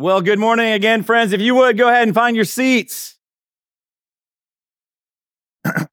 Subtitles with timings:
[0.00, 1.32] Well, good morning again, friends.
[1.32, 3.16] If you would go ahead and find your seats.
[5.64, 5.88] well,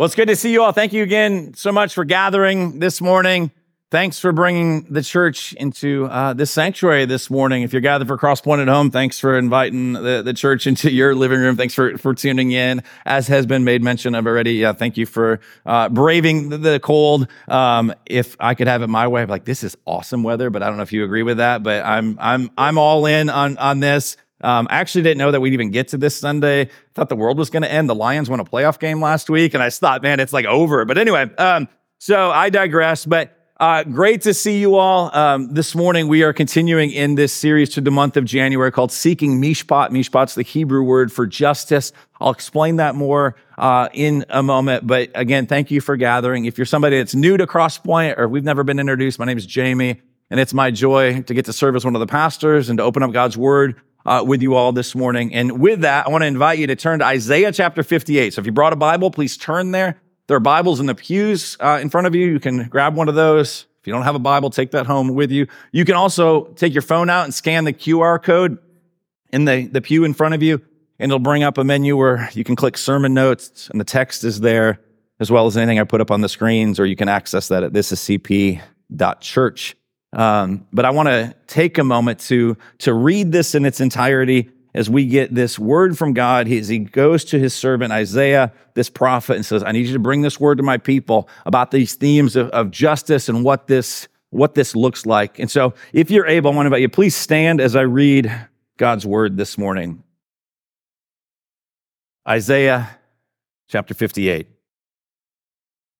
[0.00, 0.72] it's good to see you all.
[0.72, 3.52] Thank you again so much for gathering this morning.
[3.90, 7.62] Thanks for bringing the church into uh, this sanctuary this morning.
[7.62, 11.14] If you're gathered for Crosspoint at home, thanks for inviting the, the church into your
[11.14, 11.56] living room.
[11.56, 12.82] Thanks for, for tuning in.
[13.06, 16.80] As has been made mention of already, yeah, thank you for uh, braving the, the
[16.80, 17.28] cold.
[17.48, 20.62] Um, if I could have it my way, I'm like, this is awesome weather, but
[20.62, 23.56] I don't know if you agree with that, but I'm, I'm, I'm all in on,
[23.56, 24.18] on this.
[24.42, 26.60] Um, I actually didn't know that we'd even get to this Sunday.
[26.64, 27.88] I thought the world was going to end.
[27.88, 30.84] The Lions won a playoff game last week, and I thought, man, it's like over.
[30.84, 33.06] But anyway, um, so I digress.
[33.06, 35.14] But uh, great to see you all.
[35.14, 38.92] Um, this morning, we are continuing in this series to the month of January called
[38.92, 39.90] Seeking Mishpat.
[39.90, 41.92] Mishpat's the Hebrew word for justice.
[42.20, 44.86] I'll explain that more uh, in a moment.
[44.86, 46.44] But again, thank you for gathering.
[46.44, 49.46] If you're somebody that's new to Crosspoint or we've never been introduced, my name is
[49.46, 52.78] Jamie, and it's my joy to get to serve as one of the pastors and
[52.78, 55.34] to open up God's word uh, with you all this morning.
[55.34, 58.34] And with that, I want to invite you to turn to Isaiah chapter 58.
[58.34, 60.00] So if you brought a Bible, please turn there.
[60.28, 62.26] There are Bibles in the pews uh, in front of you.
[62.26, 63.64] You can grab one of those.
[63.80, 65.46] If you don't have a Bible, take that home with you.
[65.72, 68.58] You can also take your phone out and scan the QR code
[69.32, 70.60] in the, the pew in front of you,
[70.98, 74.22] and it'll bring up a menu where you can click sermon notes, and the text
[74.22, 74.80] is there,
[75.18, 77.62] as well as anything I put up on the screens, or you can access that
[77.62, 79.76] at thisiscp.church.
[80.12, 84.50] Um, but I want to take a moment to, to read this in its entirety
[84.74, 88.90] as we get this word from God, he, he goes to his servant Isaiah, this
[88.90, 91.94] prophet, and says, I need you to bring this word to my people about these
[91.94, 95.38] themes of, of justice and what this, what this looks like.
[95.38, 98.32] And so, if you're able, I want to invite you, please stand as I read
[98.76, 100.02] God's word this morning.
[102.28, 102.98] Isaiah
[103.68, 104.46] chapter 58.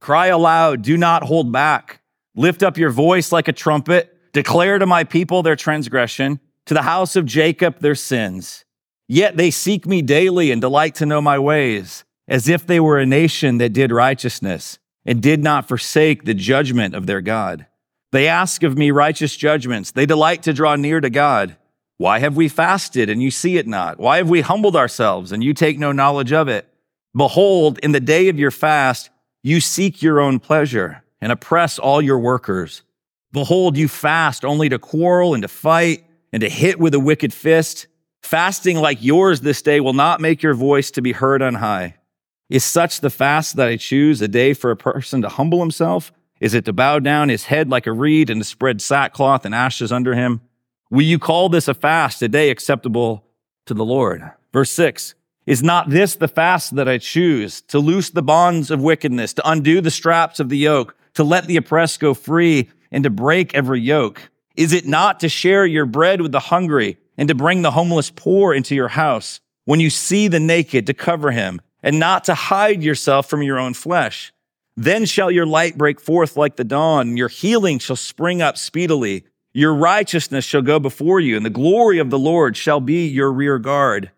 [0.00, 2.00] Cry aloud, do not hold back.
[2.34, 4.14] Lift up your voice like a trumpet.
[4.32, 6.38] Declare to my people their transgression,
[6.68, 8.66] to the house of Jacob their sins.
[9.08, 12.98] Yet they seek me daily and delight to know my ways, as if they were
[12.98, 17.64] a nation that did righteousness and did not forsake the judgment of their God.
[18.12, 19.92] They ask of me righteous judgments.
[19.92, 21.56] They delight to draw near to God.
[21.96, 23.98] Why have we fasted and you see it not?
[23.98, 26.68] Why have we humbled ourselves and you take no knowledge of it?
[27.16, 29.08] Behold, in the day of your fast,
[29.42, 32.82] you seek your own pleasure and oppress all your workers.
[33.32, 37.32] Behold, you fast only to quarrel and to fight and to hit with a wicked
[37.32, 37.86] fist.
[38.22, 41.94] Fasting like yours this day will not make your voice to be heard on high.
[42.50, 46.12] Is such the fast that I choose, a day for a person to humble himself?
[46.40, 49.54] Is it to bow down his head like a reed and to spread sackcloth and
[49.54, 50.40] ashes under him?
[50.90, 53.24] Will you call this a fast, a day acceptable
[53.66, 54.30] to the Lord?
[54.52, 55.14] Verse six.
[55.46, 57.62] Is not this the fast that I choose?
[57.62, 61.46] To loose the bonds of wickedness, to undo the straps of the yoke, to let
[61.46, 64.30] the oppressed go free, and to break every yoke?
[64.58, 68.10] Is it not to share your bread with the hungry and to bring the homeless
[68.10, 69.38] poor into your house?
[69.66, 73.56] When you see the naked, to cover him and not to hide yourself from your
[73.56, 74.32] own flesh.
[74.76, 78.58] Then shall your light break forth like the dawn, and your healing shall spring up
[78.58, 79.24] speedily.
[79.52, 83.30] Your righteousness shall go before you, and the glory of the Lord shall be your
[83.30, 84.10] rear guard.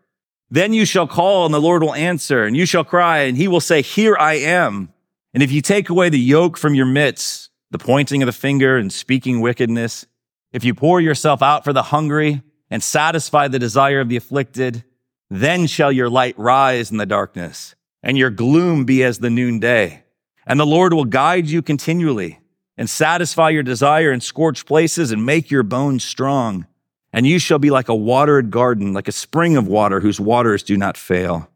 [0.50, 3.46] Then you shall call, and the Lord will answer, and you shall cry, and he
[3.46, 4.90] will say, Here I am.
[5.34, 8.78] And if you take away the yoke from your midst, the pointing of the finger
[8.78, 10.06] and speaking wickedness,
[10.52, 14.84] if you pour yourself out for the hungry and satisfy the desire of the afflicted,
[15.30, 20.02] then shall your light rise in the darkness and your gloom be as the noonday.
[20.46, 22.40] And the Lord will guide you continually
[22.76, 26.66] and satisfy your desire in scorched places and make your bones strong.
[27.12, 30.62] And you shall be like a watered garden, like a spring of water whose waters
[30.62, 31.48] do not fail.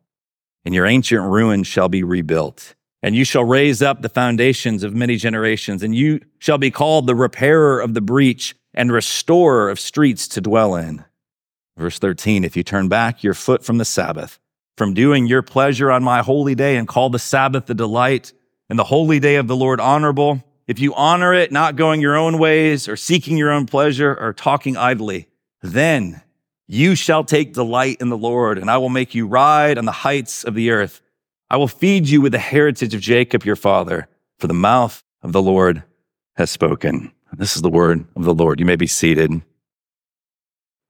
[0.64, 2.74] And your ancient ruins shall be rebuilt.
[3.02, 5.82] And you shall raise up the foundations of many generations.
[5.82, 10.40] And you shall be called the repairer of the breach and restorer of streets to
[10.40, 11.04] dwell in.
[11.76, 14.38] Verse 13, if you turn back your foot from the Sabbath,
[14.76, 18.32] from doing your pleasure on my holy day and call the Sabbath the delight
[18.68, 22.16] and the holy day of the Lord honorable, if you honor it, not going your
[22.16, 25.28] own ways or seeking your own pleasure or talking idly,
[25.62, 26.22] then
[26.66, 29.92] you shall take delight in the Lord and I will make you ride on the
[29.92, 31.00] heights of the earth.
[31.50, 35.32] I will feed you with the heritage of Jacob your father, for the mouth of
[35.32, 35.82] the Lord
[36.36, 37.12] has spoken.
[37.36, 38.60] This is the word of the Lord.
[38.60, 39.42] You may be seated.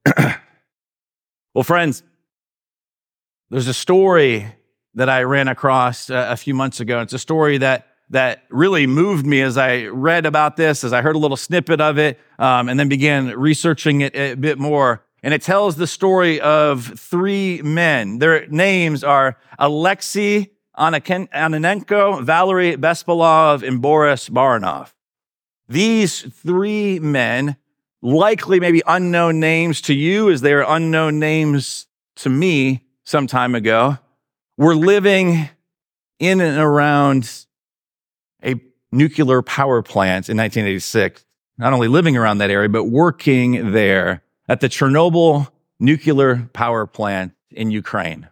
[1.55, 2.03] well, friends,
[3.51, 4.47] there's a story
[4.95, 7.01] that I ran across uh, a few months ago.
[7.01, 11.01] It's a story that that really moved me as I read about this, as I
[11.01, 15.03] heard a little snippet of it, um, and then began researching it a bit more.
[15.23, 18.19] And it tells the story of three men.
[18.19, 24.93] Their names are Alexei Ananenko, Valery Bespalov, and Boris Baranov.
[25.69, 27.57] These three men
[28.03, 33.55] likely maybe unknown names to you as they are unknown names to me some time
[33.55, 33.99] ago,
[34.57, 35.49] were living
[36.19, 37.47] in and around
[38.45, 38.55] a
[38.93, 41.25] nuclear power plant in 1986.
[41.57, 47.33] Not only living around that area, but working there at the Chernobyl nuclear power plant
[47.51, 48.29] in Ukraine.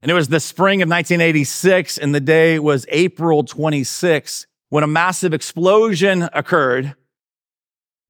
[0.00, 4.86] And it was the spring of 1986, and the day was April 26, when a
[4.86, 6.94] massive explosion occurred.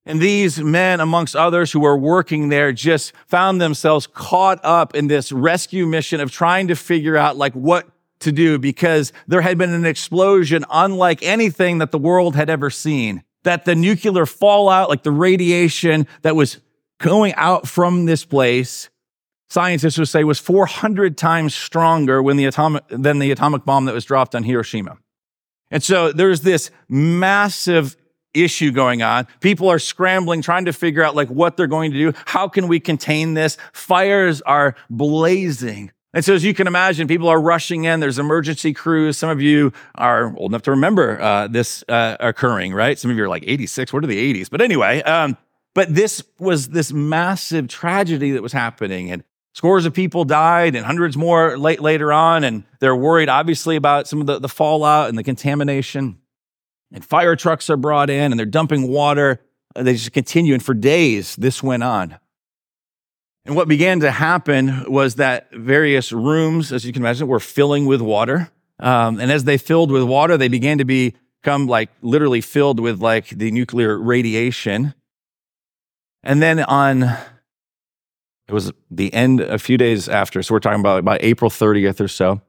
[0.06, 5.08] And these men, amongst others who were working there, just found themselves caught up in
[5.08, 7.88] this rescue mission of trying to figure out like what
[8.20, 12.70] to do because there had been an explosion unlike anything that the world had ever
[12.70, 13.24] seen.
[13.42, 16.60] That the nuclear fallout, like the radiation that was
[16.98, 18.88] going out from this place
[19.48, 23.94] scientists would say was 400 times stronger when the atomic, than the atomic bomb that
[23.94, 24.98] was dropped on Hiroshima.
[25.72, 27.96] And so there's this massive
[28.34, 29.26] issue going on.
[29.40, 32.18] People are scrambling, trying to figure out like what they're going to do.
[32.26, 33.56] How can we contain this?
[33.72, 35.90] Fires are blazing.
[36.14, 38.00] And so, as you can imagine, people are rushing in.
[38.00, 39.16] There's emergency crews.
[39.16, 42.98] Some of you are old enough to remember uh, this uh, occurring, right?
[42.98, 43.94] Some of you are like 86.
[43.94, 44.50] What are the 80s?
[44.50, 45.38] But anyway, um,
[45.74, 50.84] but this was this massive tragedy that was happening, and Scores of people died and
[50.86, 52.42] hundreds more late, later on.
[52.44, 56.18] And they're worried, obviously, about some of the, the fallout and the contamination.
[56.92, 59.40] And fire trucks are brought in and they're dumping water.
[59.74, 60.54] They just continue.
[60.54, 62.18] And for days, this went on.
[63.44, 67.86] And what began to happen was that various rooms, as you can imagine, were filling
[67.86, 68.50] with water.
[68.78, 73.00] Um, and as they filled with water, they began to become like literally filled with
[73.00, 74.94] like the nuclear radiation.
[76.22, 77.16] And then on
[78.48, 80.42] it was the end a few days after.
[80.42, 82.40] So we're talking about about April 30th or so.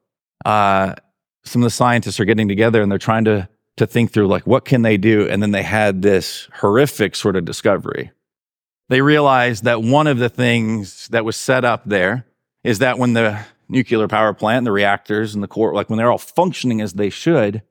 [0.45, 0.95] Uh,
[1.43, 3.47] some of the scientists are getting together and they're trying to
[3.77, 5.27] to think through like what can they do.
[5.27, 8.11] And then they had this horrific sort of discovery.
[8.89, 12.25] They realized that one of the things that was set up there
[12.63, 15.97] is that when the nuclear power plant, and the reactors and the core, like when
[15.97, 17.63] they're all functioning as they should,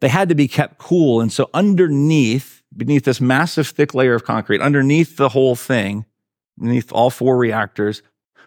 [0.00, 1.20] they had to be kept cool.
[1.20, 6.06] And so underneath, beneath this massive thick layer of concrete, underneath the whole thing,
[6.58, 8.02] beneath all four reactors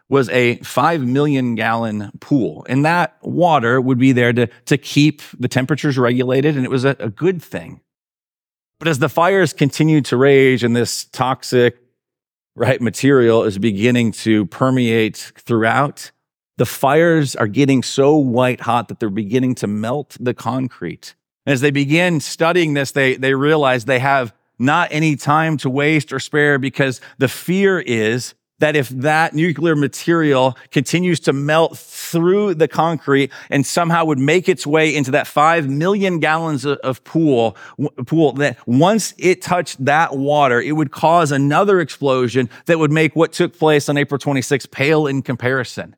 [0.10, 2.66] was a 5 million gallon pool.
[2.70, 6.86] And that water would be there to, to keep the temperatures regulated, and it was
[6.86, 7.82] a, a good thing.
[8.80, 11.78] But as the fires continued to rage and this toxic
[12.56, 16.12] right material is beginning to permeate throughout,
[16.58, 21.16] the fires are getting so white hot that they're beginning to melt the concrete.
[21.46, 26.12] As they begin studying this, they, they realize they have not any time to waste
[26.12, 32.56] or spare because the fear is that if that nuclear material continues to melt through
[32.56, 37.56] the concrete and somehow would make its way into that 5 million gallons of pool
[38.06, 43.16] pool that once it touched that water it would cause another explosion that would make
[43.16, 45.96] what took place on April 26 pale in comparison.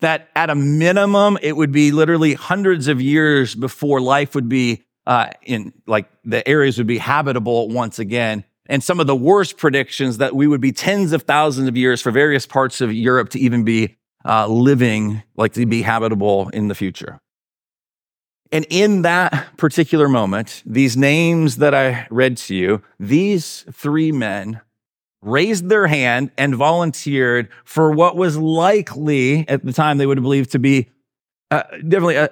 [0.00, 4.82] That at a minimum it would be literally hundreds of years before life would be
[5.06, 8.44] uh, in like the areas would be habitable once again.
[8.66, 12.00] And some of the worst predictions that we would be tens of thousands of years
[12.00, 16.68] for various parts of Europe to even be uh, living, like to be habitable in
[16.68, 17.20] the future.
[18.52, 24.60] And in that particular moment, these names that I read to you, these three men
[25.22, 30.22] raised their hand and volunteered for what was likely at the time they would have
[30.22, 30.90] believed to be
[31.50, 32.28] uh, definitely a,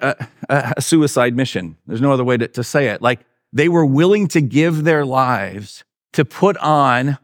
[0.49, 1.75] a, a, suicide mission.
[1.87, 3.01] There's no other way to, to say it.
[3.01, 3.19] Like
[3.51, 5.83] they were willing to give their lives
[6.13, 7.17] to put on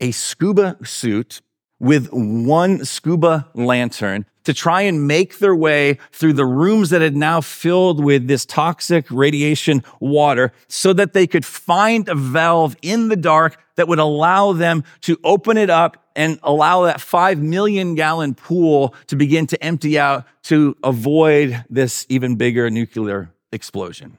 [0.00, 1.40] a scuba suit
[1.78, 7.16] with one scuba lantern to try and make their way through the rooms that had
[7.16, 13.08] now filled with this toxic radiation water so that they could find a valve in
[13.08, 17.94] the dark that would allow them to open it up and allow that 5 million
[17.94, 24.18] gallon pool to begin to empty out to avoid this even bigger nuclear explosion.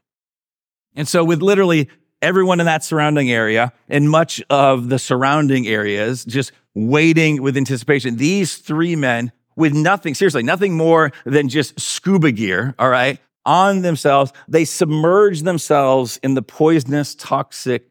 [0.96, 1.90] And so, with literally
[2.22, 8.18] everyone in that surrounding area and much of the surrounding areas just waiting with anticipation,
[8.18, 13.82] these three men with nothing, seriously, nothing more than just scuba gear, all right, on
[13.82, 17.90] themselves, they submerge themselves in the poisonous, toxic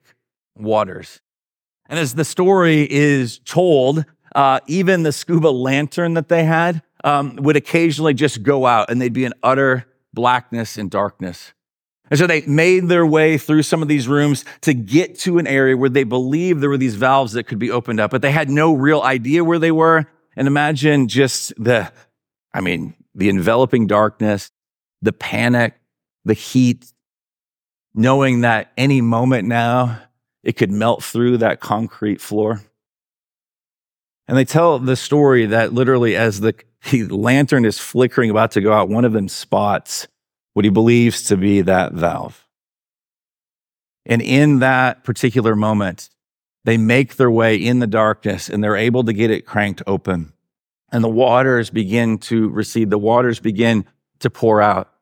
[0.57, 1.21] waters.
[1.89, 7.37] And as the story is told, uh, even the scuba lantern that they had um,
[7.37, 11.53] would occasionally just go out and they'd be in utter blackness and darkness.
[12.11, 15.47] And so they made their way through some of these rooms to get to an
[15.47, 18.33] area where they believed there were these valves that could be opened up, but they
[18.33, 20.07] had no real idea where they were.
[20.37, 21.93] And imagine just the,
[22.53, 24.51] I mean, the enveloping darkness,
[25.03, 25.75] the panic,
[26.25, 26.93] the heat,
[27.95, 30.01] knowing that any moment now
[30.43, 32.63] it could melt through that concrete floor.
[34.29, 36.55] And they tell the story that literally, as the,
[36.91, 40.07] the lantern is flickering, about to go out, one of them spots
[40.55, 42.47] what he believes to be that valve.
[44.07, 46.11] And in that particular moment,
[46.65, 50.33] they make their way in the darkness and they're able to get it cranked open.
[50.93, 53.85] And the waters begin to recede, the waters begin
[54.21, 54.93] to pour out.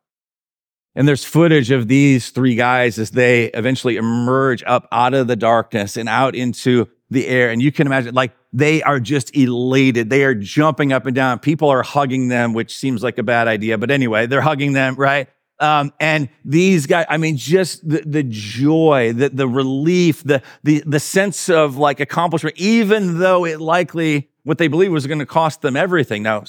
[0.95, 5.37] And there's footage of these three guys as they eventually emerge up out of the
[5.37, 7.51] darkness and out into the air.
[7.51, 10.11] And you can imagine, like, they are just elated.
[10.11, 11.39] They are jumping up and down.
[11.39, 13.79] People are hugging them, which seems like a bad idea.
[13.79, 15.29] But anyway, they're hugging them, right?
[15.61, 20.83] Um, and these guys, I mean, just the, the joy, the, the relief, the, the,
[20.87, 25.27] the sense of like accomplishment, even though it likely what they believed was going to
[25.27, 26.23] cost them everything.
[26.23, 26.45] Now,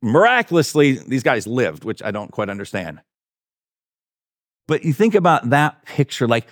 [0.00, 3.00] miraculously, these guys lived, which I don't quite understand.
[4.66, 6.46] But you think about that picture, like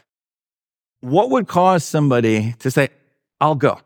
[1.01, 2.91] what would cause somebody to say,
[3.41, 3.81] I'll go?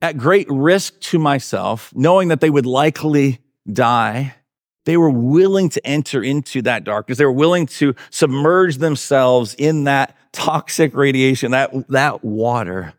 [0.00, 3.40] At great risk to myself, knowing that they would likely
[3.70, 4.34] die,
[4.88, 7.18] they were willing to enter into that darkness.
[7.18, 12.94] They were willing to submerge themselves in that toxic radiation, that, that water,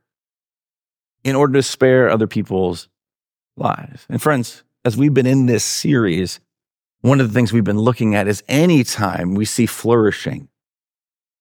[1.23, 2.89] in order to spare other people's
[3.57, 4.05] lives.
[4.07, 6.39] And friends, as we've been in this series,
[7.01, 10.47] one of the things we've been looking at is anytime we see flourishing,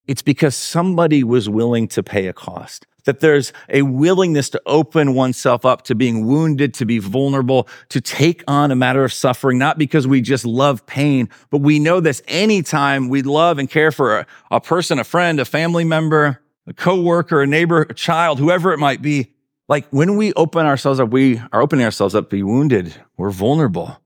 [0.07, 5.15] it's because somebody was willing to pay a cost that there's a willingness to open
[5.15, 9.57] oneself up to being wounded, to be vulnerable, to take on a matter of suffering,
[9.57, 13.91] not because we just love pain, but we know this anytime we love and care
[13.91, 18.39] for a, a person, a friend, a family member, a coworker, a neighbor, a child,
[18.39, 19.33] whoever it might be.
[19.71, 22.95] Like when we open ourselves up, we are opening ourselves up to be wounded.
[23.17, 24.03] We're vulnerable.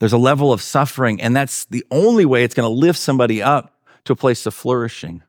[0.00, 3.42] There's a level of suffering, and that's the only way it's going to lift somebody
[3.42, 5.22] up to a place of flourishing.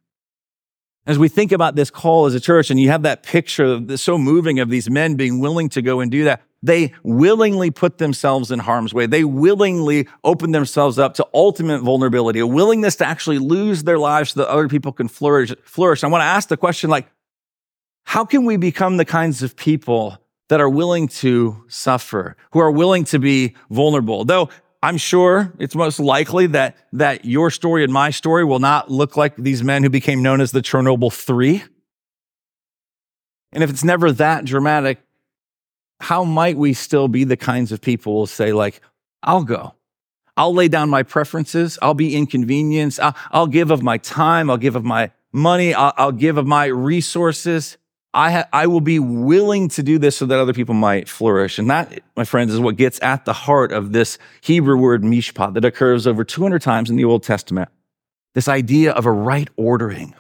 [1.08, 4.02] As we think about this call as a church, and you have that picture that's
[4.02, 7.98] so moving of these men being willing to go and do that, they willingly put
[7.98, 9.06] themselves in harm's way.
[9.06, 14.34] They willingly open themselves up to ultimate vulnerability, a willingness to actually lose their lives
[14.34, 15.54] so that other people can flourish.
[15.64, 16.04] flourish.
[16.04, 17.08] I want to ask the question like,
[18.04, 20.18] how can we become the kinds of people
[20.50, 24.26] that are willing to suffer, who are willing to be vulnerable?
[24.26, 24.50] Though
[24.84, 29.18] I'm sure it's most likely that, that your story and my story will not look
[29.18, 31.64] like these men who became known as the Chernobyl Three.
[33.52, 35.00] And if it's never that dramatic,
[36.00, 38.82] how might we still be the kinds of people who say, like,
[39.24, 39.74] I'll go.
[40.36, 41.80] I'll lay down my preferences.
[41.82, 43.00] I'll be inconvenienced.
[43.00, 44.52] I'll, I'll give of my time.
[44.52, 45.74] I'll give of my money.
[45.74, 47.78] I'll, I'll give of my resources.
[48.18, 51.60] I, ha- I will be willing to do this so that other people might flourish.
[51.60, 55.54] And that, my friends, is what gets at the heart of this Hebrew word mishpat
[55.54, 57.70] that occurs over 200 times in the Old Testament.
[58.34, 60.16] This idea of a right ordering.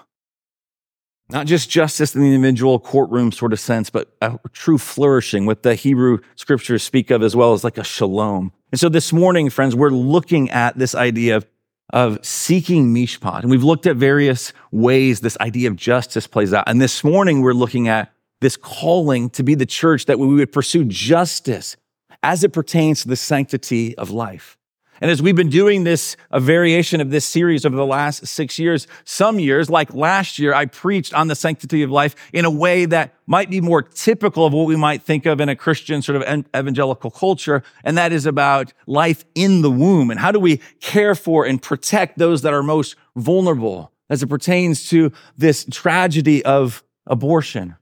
[1.29, 5.63] Not just justice in the individual courtroom sort of sense, but a true flourishing, what
[5.63, 8.53] the Hebrew scriptures speak of as well as like a shalom.
[8.71, 11.47] And so this morning, friends, we're looking at this idea of
[11.91, 13.41] of seeking mishpat.
[13.41, 16.65] And we've looked at various ways this idea of justice plays out.
[16.67, 20.51] And this morning, we're looking at this calling to be the church that we would
[20.51, 21.77] pursue justice
[22.23, 24.57] as it pertains to the sanctity of life.
[25.01, 28.57] And as we've been doing this, a variation of this series over the last six
[28.57, 32.49] years, some years, like last year, I preached on the sanctity of life in a
[32.49, 36.01] way that might be more typical of what we might think of in a Christian
[36.01, 37.63] sort of evangelical culture.
[37.83, 40.09] And that is about life in the womb.
[40.09, 44.27] And how do we care for and protect those that are most vulnerable as it
[44.27, 47.75] pertains to this tragedy of abortion?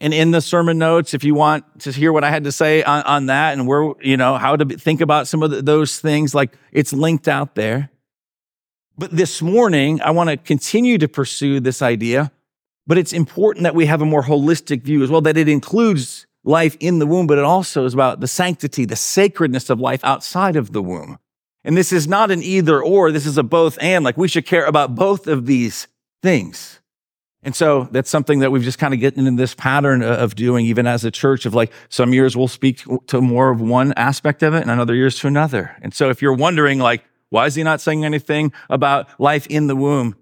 [0.00, 2.82] And in the sermon notes if you want to hear what i had to say
[2.82, 6.00] on, on that and where you know how to think about some of the, those
[6.00, 7.90] things like it's linked out there.
[8.98, 12.32] But this morning i want to continue to pursue this idea
[12.86, 16.26] but it's important that we have a more holistic view as well that it includes
[16.42, 20.02] life in the womb but it also is about the sanctity the sacredness of life
[20.04, 21.18] outside of the womb.
[21.62, 24.46] And this is not an either or this is a both and like we should
[24.46, 25.86] care about both of these
[26.22, 26.79] things
[27.42, 30.66] and so that's something that we've just kind of gotten in this pattern of doing,
[30.66, 34.42] even as a church, of like some years we'll speak to more of one aspect
[34.42, 35.74] of it and another years to another.
[35.80, 39.68] And so if you're wondering, like, why is he not saying anything about life in
[39.68, 40.16] the womb?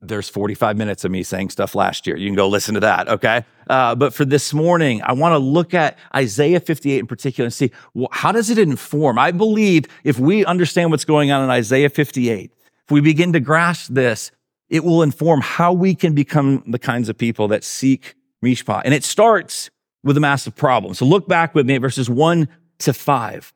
[0.00, 2.16] There's 45 minutes of me saying stuff last year.
[2.16, 3.44] You can go listen to that, okay?
[3.68, 7.52] Uh, but for this morning, I want to look at Isaiah 58 in particular and
[7.52, 9.18] see well, how does it inform?
[9.18, 12.50] I believe if we understand what's going on in Isaiah 58,
[12.84, 14.30] if we begin to grasp this,
[14.70, 18.82] it will inform how we can become the kinds of people that seek mishpat.
[18.84, 19.68] And it starts
[20.02, 20.94] with a massive problem.
[20.94, 22.48] So look back with me at verses one
[22.78, 23.52] to five.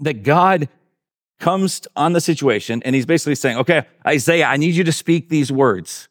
[0.00, 0.68] That God
[1.38, 5.28] comes on the situation and he's basically saying, okay, Isaiah, I need you to speak
[5.28, 6.08] these words.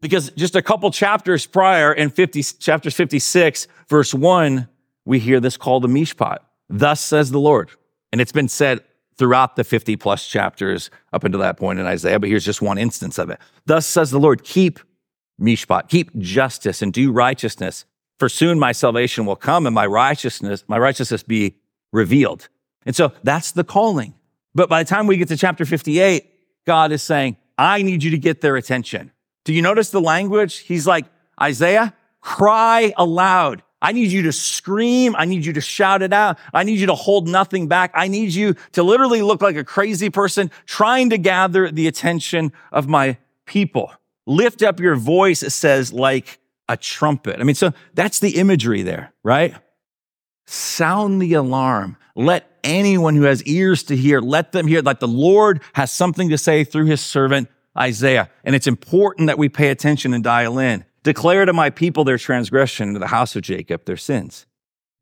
[0.00, 4.68] Because just a couple chapters prior in 50, chapter 56, verse 1,
[5.04, 6.38] we hear this called a mishpat.
[6.68, 7.70] Thus says the Lord.
[8.12, 8.84] And it's been said
[9.18, 12.78] throughout the 50 plus chapters up until that point in Isaiah, but here's just one
[12.78, 13.40] instance of it.
[13.64, 14.80] Thus says the Lord, keep
[15.40, 17.84] mishpat, keep justice and do righteousness.
[18.18, 21.56] For soon my salvation will come and my righteousness, my righteousness be
[21.92, 22.48] revealed.
[22.84, 24.14] And so that's the calling.
[24.54, 26.30] But by the time we get to chapter 58,
[26.66, 29.12] God is saying, I need you to get their attention.
[29.44, 30.58] Do you notice the language?
[30.58, 31.06] He's like,
[31.40, 33.62] Isaiah, cry aloud.
[33.86, 35.14] I need you to scream.
[35.16, 36.40] I need you to shout it out.
[36.52, 37.92] I need you to hold nothing back.
[37.94, 42.52] I need you to literally look like a crazy person trying to gather the attention
[42.72, 43.92] of my people.
[44.26, 47.38] Lift up your voice, it says, like a trumpet.
[47.38, 49.54] I mean, so that's the imagery there, right?
[50.46, 51.96] Sound the alarm.
[52.16, 54.82] Let anyone who has ears to hear, let them hear.
[54.82, 58.30] Like the Lord has something to say through his servant Isaiah.
[58.42, 60.84] And it's important that we pay attention and dial in.
[61.06, 64.44] Declare to my people their transgression, to the house of Jacob their sins.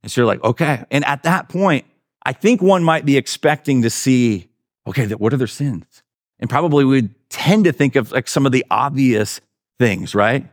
[0.02, 0.84] And so you're like, okay.
[0.90, 1.87] And at that point,
[2.26, 4.50] I think one might be expecting to see,
[4.87, 6.02] okay, what are their sins?
[6.38, 9.40] And probably would tend to think of like some of the obvious
[9.78, 10.46] things, right?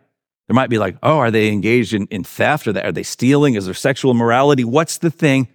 [0.47, 2.65] There might be like, oh, are they engaged in, in theft?
[2.65, 3.55] Or are they stealing?
[3.55, 4.63] Is there sexual immorality?
[4.63, 5.49] What's the thing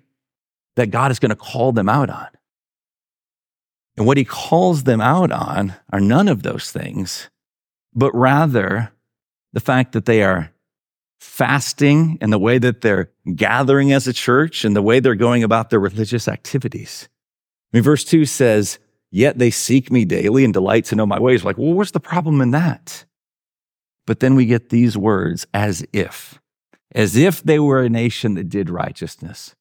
[0.75, 2.29] that God is going to call them out on?
[3.97, 7.31] And what he calls them out on are none of those things,
[7.95, 8.93] but rather
[9.57, 10.53] the fact that they are
[11.19, 15.43] fasting and the way that they're gathering as a church and the way they're going
[15.43, 17.09] about their religious activities.
[17.73, 18.79] I mean, verse 2 says,
[19.11, 21.43] Yet they seek me daily and delight to know my ways.
[21.43, 23.07] We're like, well, what's the problem in that?
[24.07, 26.39] But then we get these words, as if,
[26.95, 29.56] as if they were a nation that did righteousness,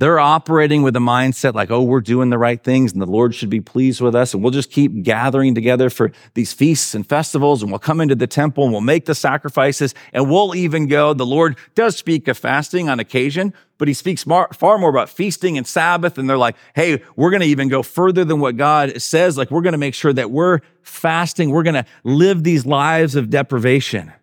[0.00, 3.34] they're operating with a mindset like, oh, we're doing the right things and the Lord
[3.34, 4.32] should be pleased with us.
[4.32, 8.14] And we'll just keep gathering together for these feasts and festivals and we'll come into
[8.14, 11.12] the temple and we'll make the sacrifices and we'll even go.
[11.12, 15.58] The Lord does speak of fasting on occasion, but he speaks far more about feasting
[15.58, 16.16] and Sabbath.
[16.16, 19.36] And they're like, hey, we're going to even go further than what God says.
[19.36, 21.50] Like, we're going to make sure that we're fasting.
[21.50, 24.14] We're going to live these lives of deprivation.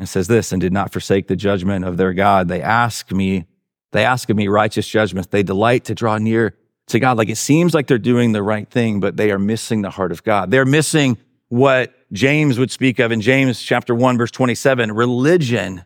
[0.00, 2.48] It says this, and did not forsake the judgment of their God.
[2.48, 3.46] They ask me
[3.92, 5.28] they ask of me righteous judgments.
[5.28, 6.56] They delight to draw near
[6.88, 7.16] to God.
[7.16, 10.12] Like it seems like they're doing the right thing, but they are missing the heart
[10.12, 10.50] of God.
[10.50, 14.92] They're missing what James would speak of in James chapter 1, verse 27.
[14.92, 15.84] Religion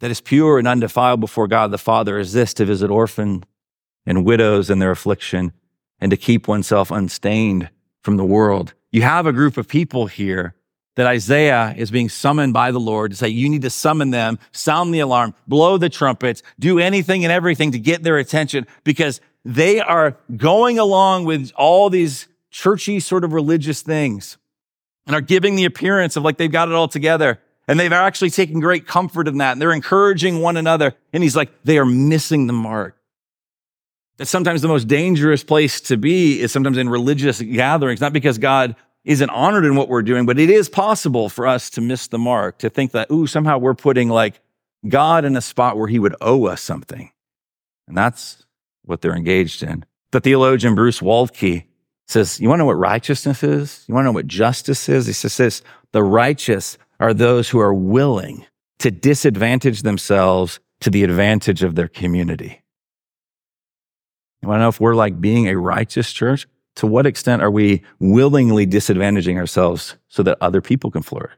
[0.00, 3.44] that is pure and undefiled before God the Father is this to visit orphans
[4.04, 5.52] and widows in their affliction
[6.00, 7.70] and to keep oneself unstained
[8.02, 8.74] from the world.
[8.90, 10.56] You have a group of people here
[10.94, 14.38] that Isaiah is being summoned by the Lord to say, you need to summon them,
[14.52, 19.20] sound the alarm, blow the trumpets, do anything and everything to get their attention because
[19.44, 24.36] they are going along with all these churchy sort of religious things
[25.06, 27.40] and are giving the appearance of like they've got it all together.
[27.68, 29.52] And they've actually taken great comfort in that.
[29.52, 30.94] And they're encouraging one another.
[31.12, 32.96] And he's like, they are missing the mark.
[34.16, 38.38] That sometimes the most dangerous place to be is sometimes in religious gatherings, not because
[38.38, 42.06] God isn't honored in what we're doing, but it is possible for us to miss
[42.06, 44.40] the mark, to think that, ooh, somehow we're putting like
[44.88, 47.10] God in a spot where he would owe us something.
[47.88, 48.44] And that's
[48.84, 49.84] what they're engaged in.
[50.12, 51.64] The theologian Bruce Waltke
[52.06, 53.84] says, You want to know what righteousness is?
[53.88, 55.06] You want to know what justice is?
[55.06, 55.62] He says this
[55.92, 58.46] the righteous are those who are willing
[58.78, 62.62] to disadvantage themselves to the advantage of their community.
[64.40, 66.48] You want to know if we're like being a righteous church?
[66.76, 71.32] To what extent are we willingly disadvantaging ourselves so that other people can flourish?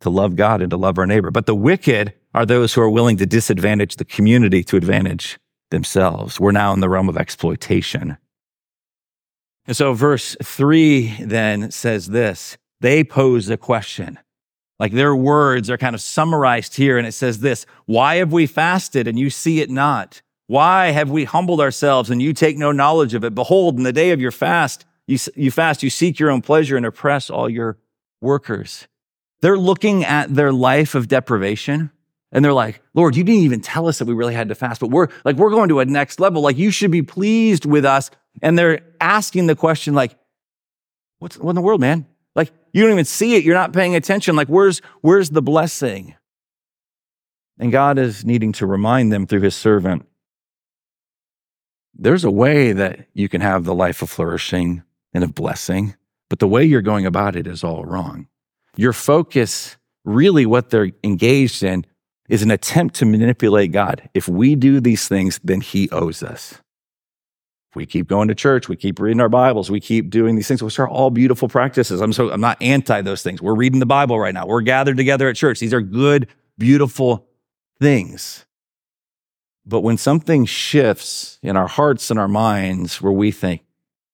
[0.00, 1.30] To love God and to love our neighbor.
[1.30, 5.38] But the wicked are those who are willing to disadvantage the community to advantage
[5.70, 6.40] themselves.
[6.40, 8.16] We're now in the realm of exploitation.
[9.66, 14.18] And so, verse three then says this they pose a question.
[14.78, 18.46] Like their words are kind of summarized here, and it says this Why have we
[18.46, 20.20] fasted and you see it not?
[20.46, 23.34] Why have we humbled ourselves and you take no knowledge of it?
[23.34, 26.76] Behold, in the day of your fast, you, you fast, you seek your own pleasure
[26.76, 27.78] and oppress all your
[28.20, 28.86] workers.
[29.40, 31.90] They're looking at their life of deprivation
[32.32, 34.80] and they're like, Lord, you didn't even tell us that we really had to fast,
[34.80, 36.42] but we're like, we're going to a next level.
[36.42, 38.10] Like, you should be pleased with us.
[38.42, 40.16] And they're asking the question, like,
[41.20, 42.06] what's what in the world, man?
[42.34, 43.44] Like, you don't even see it.
[43.44, 44.34] You're not paying attention.
[44.34, 46.16] Like, where's, where's the blessing?
[47.58, 50.04] And God is needing to remind them through his servant
[51.96, 55.94] there's a way that you can have the life of flourishing and of blessing,
[56.28, 58.26] but the way you're going about it is all wrong.
[58.76, 61.86] Your focus, really what they're engaged in,
[62.28, 64.08] is an attempt to manipulate God.
[64.14, 66.60] If we do these things, then he owes us.
[67.74, 70.62] we keep going to church, we keep reading our Bibles, we keep doing these things,
[70.62, 72.00] which are all beautiful practices.
[72.00, 73.42] I'm so I'm not anti those things.
[73.42, 74.46] We're reading the Bible right now.
[74.46, 75.58] We're gathered together at church.
[75.60, 77.26] These are good, beautiful
[77.80, 78.46] things.
[79.66, 83.62] But when something shifts in our hearts and our minds where we think,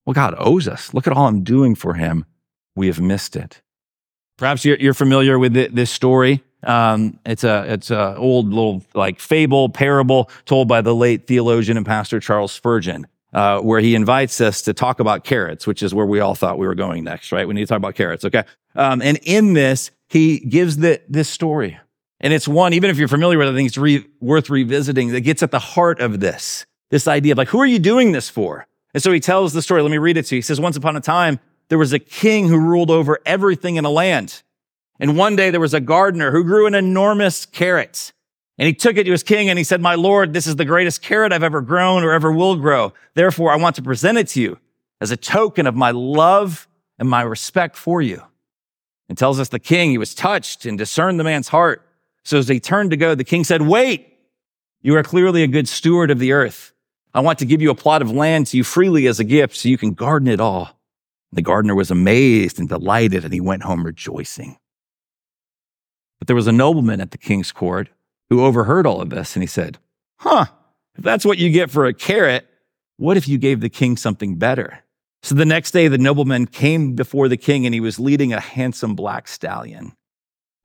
[0.05, 0.93] well, God owes us.
[0.93, 2.25] Look at all I'm doing for him.
[2.75, 3.61] We have missed it.
[4.37, 6.43] Perhaps you're, you're familiar with this story.
[6.63, 11.77] Um, it's a it's a old little like fable parable told by the late theologian
[11.77, 15.93] and pastor Charles Spurgeon, uh, where he invites us to talk about carrots, which is
[15.93, 17.47] where we all thought we were going next, right?
[17.47, 18.43] We need to talk about carrots, okay?
[18.75, 21.79] Um, and in this, he gives the this story,
[22.21, 25.09] and it's one even if you're familiar with it, I think it's re- worth revisiting.
[25.09, 28.11] That gets at the heart of this this idea of like, who are you doing
[28.11, 28.67] this for?
[28.93, 29.81] And so he tells the story.
[29.81, 30.37] Let me read it to you.
[30.37, 33.85] He says, Once upon a time, there was a king who ruled over everything in
[33.85, 34.43] a land.
[34.99, 38.11] And one day there was a gardener who grew an enormous carrot.
[38.57, 40.65] And he took it to his king and he said, My Lord, this is the
[40.65, 42.93] greatest carrot I've ever grown or ever will grow.
[43.15, 44.59] Therefore, I want to present it to you
[44.99, 46.67] as a token of my love
[46.99, 48.21] and my respect for you.
[49.09, 51.85] And tells us the king, he was touched and discerned the man's heart.
[52.23, 54.07] So as they turned to go, the king said, Wait,
[54.81, 56.73] you are clearly a good steward of the earth.
[57.13, 59.55] I want to give you a plot of land to you freely as a gift
[59.57, 60.79] so you can garden it all.
[61.33, 64.57] The gardener was amazed and delighted, and he went home rejoicing.
[66.19, 67.89] But there was a nobleman at the king's court
[68.29, 69.77] who overheard all of this, and he said,
[70.17, 70.45] Huh,
[70.95, 72.47] if that's what you get for a carrot,
[72.97, 74.79] what if you gave the king something better?
[75.23, 78.39] So the next day, the nobleman came before the king, and he was leading a
[78.39, 79.93] handsome black stallion.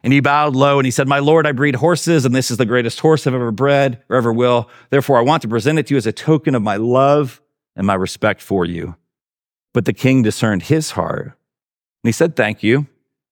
[0.07, 2.59] And he bowed low and he said, My Lord, I breed horses, and this is
[2.59, 4.71] the greatest horse I've ever bred or ever will.
[4.88, 7.42] Therefore, I want to present it to you as a token of my love
[7.75, 8.95] and my respect for you.
[9.75, 11.25] But the king discerned his heart.
[11.25, 11.35] And
[12.05, 12.87] he said, Thank you.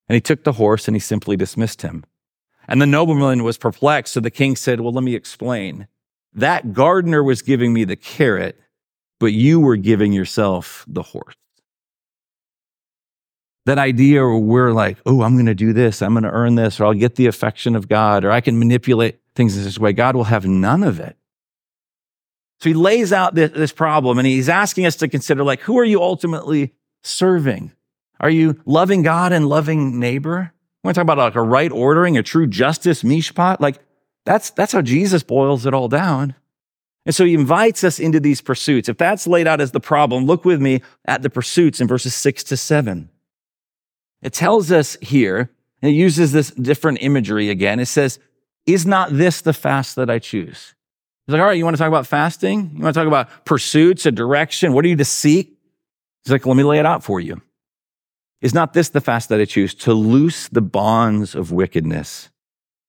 [0.08, 2.04] And he took the horse and he simply dismissed him.
[2.66, 4.12] And the nobleman was perplexed.
[4.12, 5.87] So the king said, Well, let me explain.
[6.32, 8.58] That gardener was giving me the carrot,
[9.20, 11.37] but you were giving yourself the horse
[13.66, 16.55] that idea where we're like, oh, I'm going to do this, I'm going to earn
[16.55, 19.79] this, or I'll get the affection of God, or I can manipulate things in this
[19.79, 19.92] way.
[19.92, 21.16] God will have none of it.
[22.61, 25.79] So he lays out this, this problem and he's asking us to consider, like, who
[25.79, 26.72] are you ultimately
[27.03, 27.72] serving?
[28.20, 30.53] Are you loving God and loving neighbor?
[30.83, 33.61] We want to talk about like a right ordering, a true justice, mishpat.
[33.61, 33.81] Like
[34.24, 36.35] that's, that's how Jesus boils it all down.
[37.05, 38.88] And so he invites us into these pursuits.
[38.88, 42.14] If that's laid out as the problem, look with me at the pursuits in verses
[42.14, 43.11] six to seven.
[44.24, 45.50] It tells us here,
[45.82, 47.78] and it uses this different imagery again.
[47.78, 48.18] It says,
[48.66, 50.74] Is not this the fast that I choose?
[51.26, 52.70] He's like, All right, you want to talk about fasting?
[52.74, 54.72] You want to talk about pursuits, a direction?
[54.72, 55.58] What are you to seek?
[56.24, 57.42] He's like, Let me lay it out for you.
[58.40, 59.74] Is not this the fast that I choose?
[59.74, 62.30] To loose the bonds of wickedness,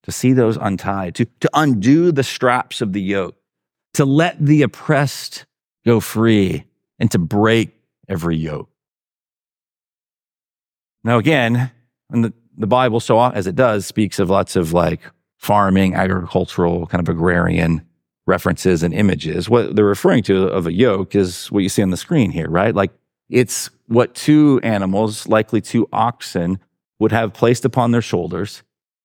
[0.04, 3.36] to see those untied, to, to undo the straps of the yoke,
[3.95, 5.45] to let the oppressed
[5.86, 6.63] go free,
[6.98, 7.76] and to break
[8.08, 8.69] every yoke.
[11.06, 11.72] Now, again,
[12.10, 15.02] and the, the Bible, so as it does, speaks of lots of like
[15.38, 17.86] farming, agricultural, kind of agrarian
[18.26, 19.48] references and images.
[19.48, 22.50] What they're referring to of a yoke is what you see on the screen here,
[22.50, 22.74] right?
[22.74, 22.91] Like
[23.30, 26.58] it's what two animals, likely two oxen,
[26.98, 28.63] would have placed upon their shoulders.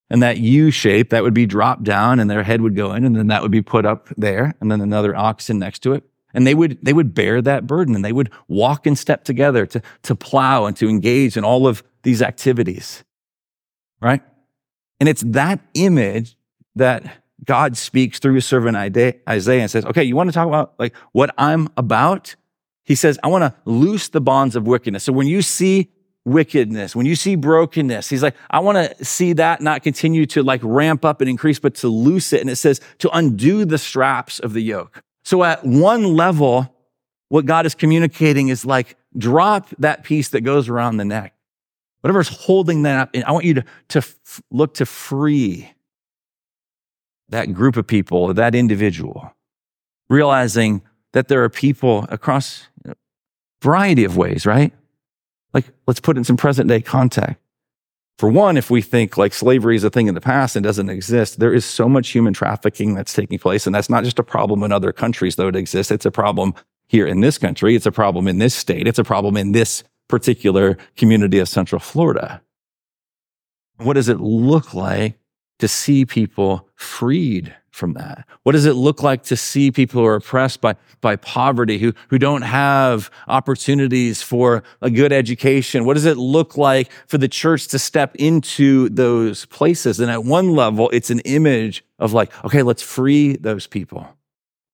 [0.08, 3.04] And that U shape, that would be dropped down and their head would go in,
[3.04, 6.09] and then that would be put up there, and then another oxen next to it.
[6.32, 9.66] And they would, they would bear that burden and they would walk in step together
[9.66, 13.04] to, to plow and to engage in all of these activities,
[14.00, 14.22] right?
[15.00, 16.36] And it's that image
[16.76, 20.74] that God speaks through his servant Isaiah and says, okay, you want to talk about
[20.78, 22.36] like what I'm about?
[22.84, 25.04] He says, I want to loose the bonds of wickedness.
[25.04, 25.90] So when you see
[26.24, 30.42] wickedness, when you see brokenness, he's like, I want to see that not continue to
[30.42, 32.40] like ramp up and increase, but to loose it.
[32.40, 35.02] And it says to undo the straps of the yoke.
[35.30, 36.74] So at one level,
[37.28, 41.34] what God is communicating is like, drop that piece that goes around the neck
[42.00, 45.70] whatever's holding that up, and I want you to, to f- look to free
[47.28, 49.32] that group of people, that individual,
[50.08, 52.94] realizing that there are people across a
[53.62, 54.72] variety of ways, right?
[55.52, 57.36] Like, let's put in some present day context.
[58.20, 60.90] For one, if we think like slavery is a thing in the past and doesn't
[60.90, 63.64] exist, there is so much human trafficking that's taking place.
[63.64, 65.90] And that's not just a problem in other countries, though it exists.
[65.90, 66.52] It's a problem
[66.86, 67.74] here in this country.
[67.74, 68.86] It's a problem in this state.
[68.86, 72.42] It's a problem in this particular community of Central Florida.
[73.78, 75.18] What does it look like
[75.60, 78.26] to see people freed from that?
[78.42, 81.94] What does it look like to see people who are oppressed by, by poverty, who,
[82.08, 85.84] who don't have opportunities for a good education?
[85.84, 90.00] What does it look like for the church to step into those places?
[90.00, 94.08] And at one level, it's an image of like, okay, let's free those people.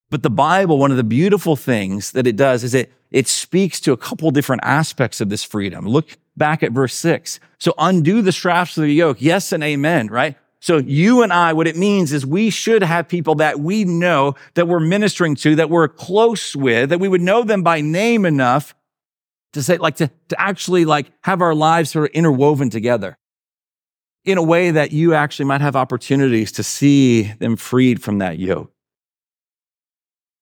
[0.09, 3.79] But the Bible, one of the beautiful things that it does is it, it speaks
[3.81, 5.87] to a couple different aspects of this freedom.
[5.87, 7.41] Look back at verse six.
[7.59, 9.19] So undo the straps of the yoke.
[9.21, 10.37] Yes and amen, right?
[10.67, 14.35] So you and I, what it means is we should have people that we know
[14.55, 18.25] that we're ministering to, that we're close with, that we would know them by name
[18.25, 18.75] enough
[19.53, 23.17] to say, like, to, to actually like have our lives sort of interwoven together
[24.25, 28.41] in a way that you actually might have opportunities to see them freed from that
[28.41, 28.73] yoke.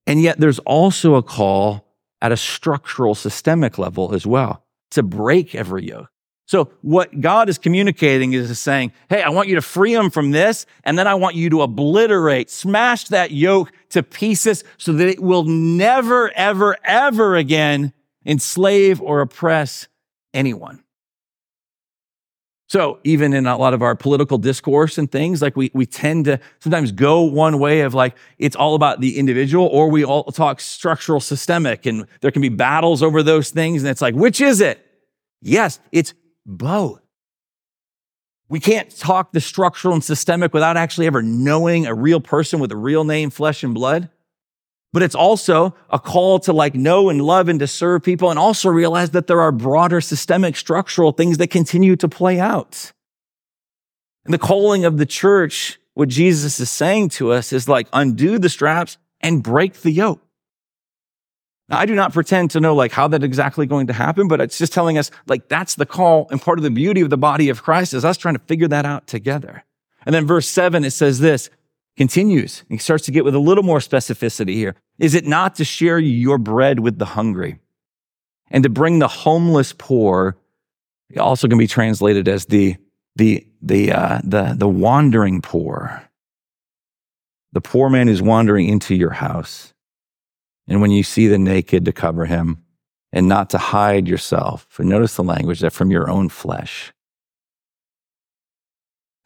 [0.06, 1.86] And yet there's also a call
[2.22, 6.13] at a structural systemic level as well to break every yoke.
[6.46, 10.30] So what God is communicating is saying, Hey, I want you to free them from
[10.30, 10.66] this.
[10.84, 15.22] And then I want you to obliterate, smash that yoke to pieces so that it
[15.22, 17.92] will never, ever, ever again
[18.26, 19.88] enslave or oppress
[20.32, 20.84] anyone.
[22.66, 26.24] So even in a lot of our political discourse and things, like we, we tend
[26.24, 30.24] to sometimes go one way of like, it's all about the individual, or we all
[30.24, 33.82] talk structural systemic and there can be battles over those things.
[33.82, 34.84] And it's like, which is it?
[35.42, 36.14] Yes, it's
[36.46, 37.00] both.
[38.48, 42.70] We can't talk the structural and systemic without actually ever knowing a real person with
[42.72, 44.10] a real name, flesh and blood.
[44.92, 48.38] But it's also a call to like know and love and to serve people and
[48.38, 52.92] also realize that there are broader systemic structural things that continue to play out.
[54.24, 58.38] And the calling of the church, what Jesus is saying to us is like undo
[58.38, 60.20] the straps and break the yoke.
[61.68, 64.40] Now, I do not pretend to know like how that exactly going to happen, but
[64.40, 67.16] it's just telling us like that's the call and part of the beauty of the
[67.16, 69.64] body of Christ is us trying to figure that out together.
[70.04, 71.48] And then verse seven, it says this,
[71.96, 72.64] continues.
[72.68, 74.74] He starts to get with a little more specificity here.
[74.98, 77.58] Is it not to share your bread with the hungry
[78.50, 80.36] and to bring the homeless poor?
[81.18, 82.76] Also can be translated as the,
[83.16, 86.02] the, the, uh, the, the wandering poor.
[87.52, 89.73] The poor man who's wandering into your house
[90.66, 92.64] and when you see the naked, to cover him
[93.12, 94.66] and not to hide yourself.
[94.78, 96.92] And notice the language that from your own flesh.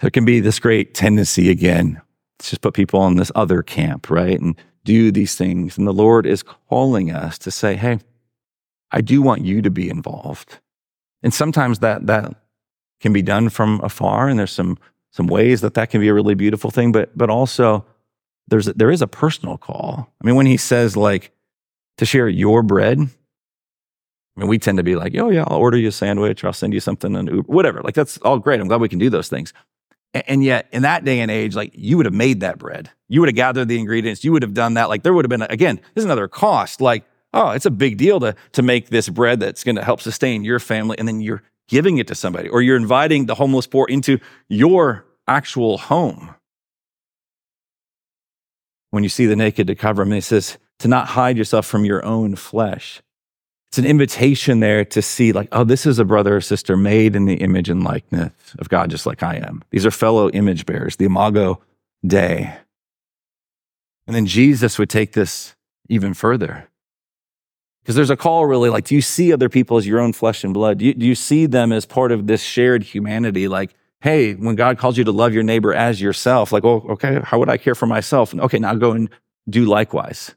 [0.01, 2.01] There can be this great tendency again
[2.38, 4.38] to just put people in this other camp, right?
[4.38, 5.77] And do these things.
[5.77, 7.98] And the Lord is calling us to say, hey,
[8.90, 10.61] I do want you to be involved.
[11.22, 12.35] And sometimes that, that
[13.01, 14.29] can be done from afar.
[14.29, 14.79] And there's some,
[15.11, 17.85] some ways that that can be a really beautiful thing, but, but also
[18.48, 20.12] there's there is a personal call.
[20.22, 21.32] I mean, when he says like
[21.98, 25.76] to share your bread, I mean, we tend to be like, oh yeah, I'll order
[25.76, 27.80] you a sandwich, or I'll send you something, and Uber, whatever.
[27.82, 28.61] Like that's all great.
[28.61, 29.52] I'm glad we can do those things.
[30.14, 33.20] And yet, in that day and age, like you would have made that bread, you
[33.20, 34.88] would have gathered the ingredients, you would have done that.
[34.88, 36.80] Like there would have been again, there's another cost.
[36.80, 40.00] Like oh, it's a big deal to to make this bread that's going to help
[40.00, 43.66] sustain your family, and then you're giving it to somebody, or you're inviting the homeless
[43.66, 46.34] poor into your actual home
[48.90, 50.12] when you see the naked to cover him.
[50.12, 53.03] he says to not hide yourself from your own flesh.
[53.68, 57.14] It's an invitation there to see, like, oh, this is a brother or sister made
[57.14, 59.62] in the image and likeness of God, just like I am.
[59.70, 61.61] These are fellow image bearers, the Imago
[62.07, 62.55] Dei.
[64.07, 65.55] And then Jesus would take this
[65.90, 66.68] even further.
[67.83, 70.44] Because there's a call really like, do you see other people as your own flesh
[70.44, 70.79] and blood?
[70.79, 73.48] Do you, do you see them as part of this shared humanity?
[73.48, 77.20] Like, hey, when God calls you to love your neighbor as yourself, like, well, okay,
[77.22, 78.34] how would I care for myself?
[78.34, 79.11] Okay, now go and
[79.48, 80.34] do likewise.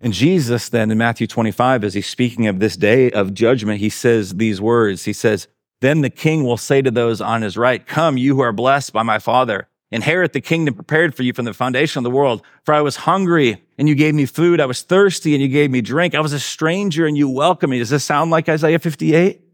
[0.00, 3.90] And Jesus, then in Matthew 25, as he's speaking of this day of judgment, he
[3.90, 5.04] says these words.
[5.04, 5.46] He says,
[5.80, 8.94] Then the king will say to those on his right, Come, you who are blessed
[8.94, 12.42] by my Father, inherit the kingdom prepared for you from the foundation of the world.
[12.64, 14.58] For I was hungry and you gave me food.
[14.58, 16.14] I was thirsty and you gave me drink.
[16.14, 17.78] I was a stranger and you welcomed me.
[17.78, 19.49] Does this sound like Isaiah 58?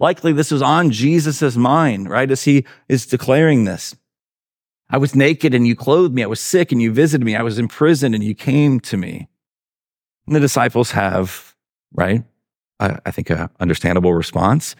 [0.00, 2.30] Likely this was on Jesus' mind, right?
[2.30, 3.94] As he is declaring this.
[4.88, 6.24] I was naked and you clothed me.
[6.24, 7.36] I was sick and you visited me.
[7.36, 9.28] I was in prison and you came to me.
[10.26, 11.54] And the disciples have,
[11.92, 12.24] right?
[12.80, 14.74] I, I think a understandable response.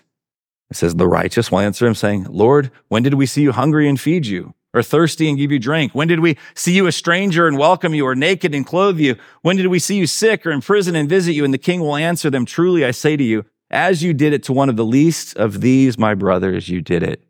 [0.70, 3.88] It says, the righteous will answer him saying, Lord, when did we see you hungry
[3.88, 4.54] and feed you?
[4.72, 5.96] Or thirsty and give you drink?
[5.96, 9.16] When did we see you a stranger and welcome you, or naked and clothe you?
[9.42, 11.44] When did we see you sick or in prison and visit you?
[11.44, 14.42] And the king will answer them, Truly I say to you, as you did it
[14.44, 17.22] to one of the least of these, my brothers, you did it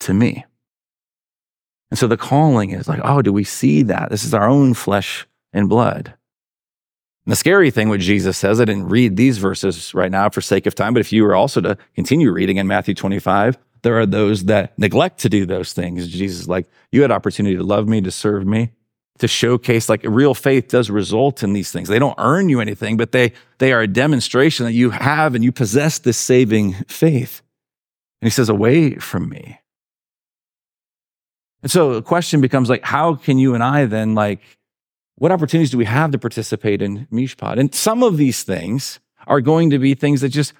[0.00, 0.44] to me.
[1.90, 4.10] And so the calling is like, oh, do we see that?
[4.10, 6.14] This is our own flesh and blood.
[7.24, 10.40] And the scary thing what Jesus says, I didn't read these verses right now for
[10.40, 13.98] sake of time, but if you were also to continue reading in Matthew 25, there
[13.98, 16.08] are those that neglect to do those things.
[16.08, 18.72] Jesus like, you had opportunity to love me, to serve me
[19.18, 21.88] to showcase like real faith does result in these things.
[21.88, 25.44] They don't earn you anything, but they, they are a demonstration that you have and
[25.44, 27.42] you possess this saving faith.
[28.20, 29.60] And he says, away from me.
[31.62, 34.40] And so the question becomes like, how can you and I then like
[35.16, 37.58] what opportunities do we have to participate in Mishpat?
[37.58, 40.52] And some of these things are going to be things that just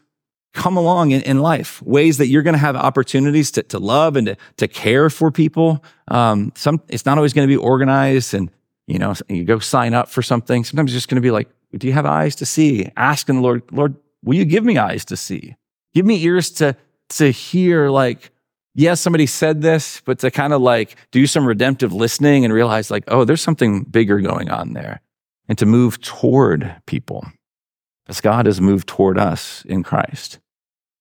[0.55, 4.17] come along in, in life, ways that you're going to have opportunities to, to love
[4.17, 5.85] and to, to care for people.
[6.09, 8.51] Um, some, it's not always going to be organized and,
[8.87, 10.65] you know, you go sign up for something.
[10.65, 12.89] Sometimes it's just going to be like, do you have eyes to see?
[12.97, 15.57] Asking the Lord, Lord, will you give me eyes to see?
[15.93, 16.77] Give me ears to,
[17.11, 18.31] to hear like,
[18.75, 22.91] yes, somebody said this, but to kind of like do some redemptive listening and realize
[22.91, 25.01] like, oh, there's something bigger going on there
[25.49, 27.27] and to move toward people
[28.09, 30.39] as God has moved toward us in Christ.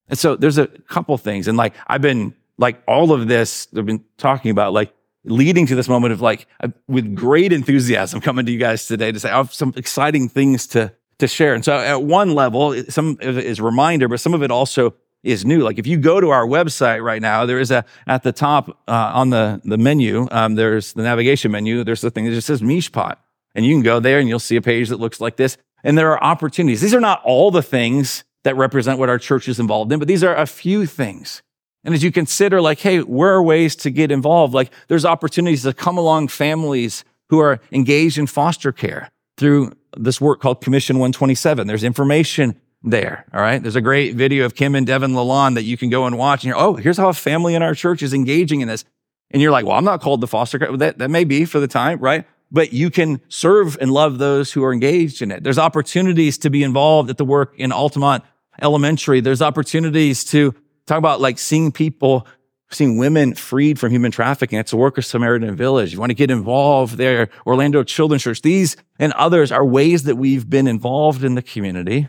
[0.09, 1.47] And so there's a couple things.
[1.47, 4.93] And like, I've been like all of this, I've been talking about like
[5.25, 9.11] leading to this moment of like, uh, with great enthusiasm coming to you guys today
[9.11, 11.53] to say, I have some exciting things to, to share.
[11.53, 14.95] And so at one level, some of it is reminder, but some of it also
[15.23, 15.61] is new.
[15.61, 18.69] Like if you go to our website right now, there is a, at the top
[18.87, 22.47] uh, on the, the menu, um, there's the navigation menu, there's the thing that just
[22.47, 23.15] says Mishpat.
[23.55, 25.57] And you can go there and you'll see a page that looks like this.
[25.83, 26.81] And there are opportunities.
[26.81, 30.07] These are not all the things that represent what our church is involved in, but
[30.07, 31.41] these are a few things.
[31.83, 34.53] And as you consider, like, hey, where are ways to get involved?
[34.53, 40.21] Like, there's opportunities to come along families who are engaged in foster care through this
[40.21, 41.67] work called Commission 127.
[41.67, 43.25] There's information there.
[43.33, 43.61] All right.
[43.61, 46.43] There's a great video of Kim and Devin Lalonde that you can go and watch.
[46.43, 48.85] And you're, oh, here's how a family in our church is engaging in this.
[49.31, 50.75] And you're like, well, I'm not called to foster care.
[50.77, 52.25] That, that may be for the time, right?
[52.51, 55.43] But you can serve and love those who are engaged in it.
[55.43, 58.23] There's opportunities to be involved at the work in Altamonte
[58.61, 59.21] elementary.
[59.21, 60.53] There's opportunities to
[60.85, 62.27] talk about like seeing people,
[62.71, 64.59] seeing women freed from human trafficking.
[64.59, 65.93] It's a work of Samaritan Village.
[65.93, 67.29] You want to get involved there.
[67.45, 68.41] Orlando Children's Church.
[68.41, 72.07] These and others are ways that we've been involved in the community.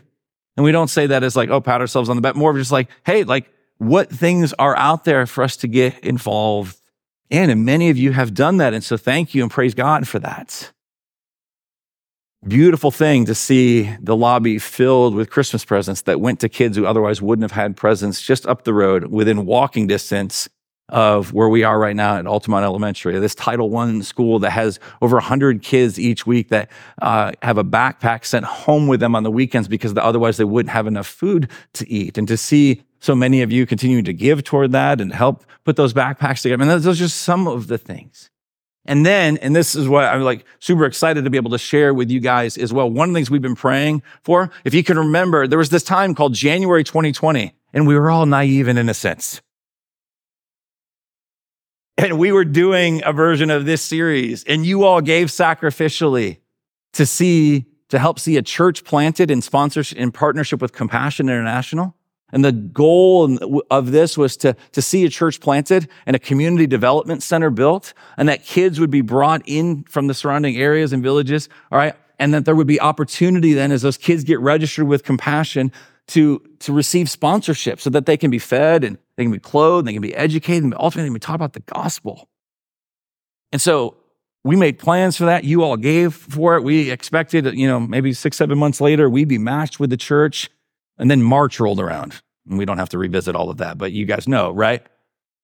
[0.57, 2.35] And we don't say that as like, oh, pat ourselves on the back.
[2.35, 5.99] More of just like, hey, like what things are out there for us to get
[5.99, 6.79] involved
[7.29, 7.49] in?
[7.49, 8.73] And many of you have done that.
[8.73, 10.71] And so thank you and praise God for that
[12.47, 16.85] beautiful thing to see the lobby filled with Christmas presents that went to kids who
[16.85, 20.47] otherwise wouldn't have had presents just up the road within walking distance
[20.89, 24.79] of where we are right now at Altamonte Elementary, this Title I school that has
[25.01, 26.69] over 100 kids each week that
[27.01, 30.71] uh, have a backpack sent home with them on the weekends because otherwise they wouldn't
[30.71, 32.17] have enough food to eat.
[32.17, 35.75] And to see so many of you continuing to give toward that and help put
[35.75, 38.29] those backpacks together, I mean, those are just some of the things
[38.85, 41.93] and then, and this is what I'm like super excited to be able to share
[41.93, 42.89] with you guys as well.
[42.89, 45.83] One of the things we've been praying for, if you can remember, there was this
[45.83, 49.41] time called January 2020, and we were all naive and innocent.
[51.97, 56.39] And we were doing a version of this series, and you all gave sacrificially
[56.93, 61.95] to see, to help see a church planted in sponsorship, in partnership with Compassion International.
[62.31, 63.37] And the goal
[63.69, 67.93] of this was to, to see a church planted and a community development center built,
[68.17, 71.95] and that kids would be brought in from the surrounding areas and villages, all right?
[72.17, 75.71] And that there would be opportunity then as those kids get registered with compassion
[76.07, 79.87] to, to receive sponsorship so that they can be fed and they can be clothed,
[79.87, 82.27] they can be educated, and ultimately we talk about the gospel.
[83.51, 83.97] And so
[84.43, 85.43] we made plans for that.
[85.43, 86.63] You all gave for it.
[86.63, 90.49] We expected, you know, maybe six, seven months later, we'd be matched with the church.
[90.97, 92.21] And then March rolled around.
[92.47, 94.85] And we don't have to revisit all of that, but you guys know, right?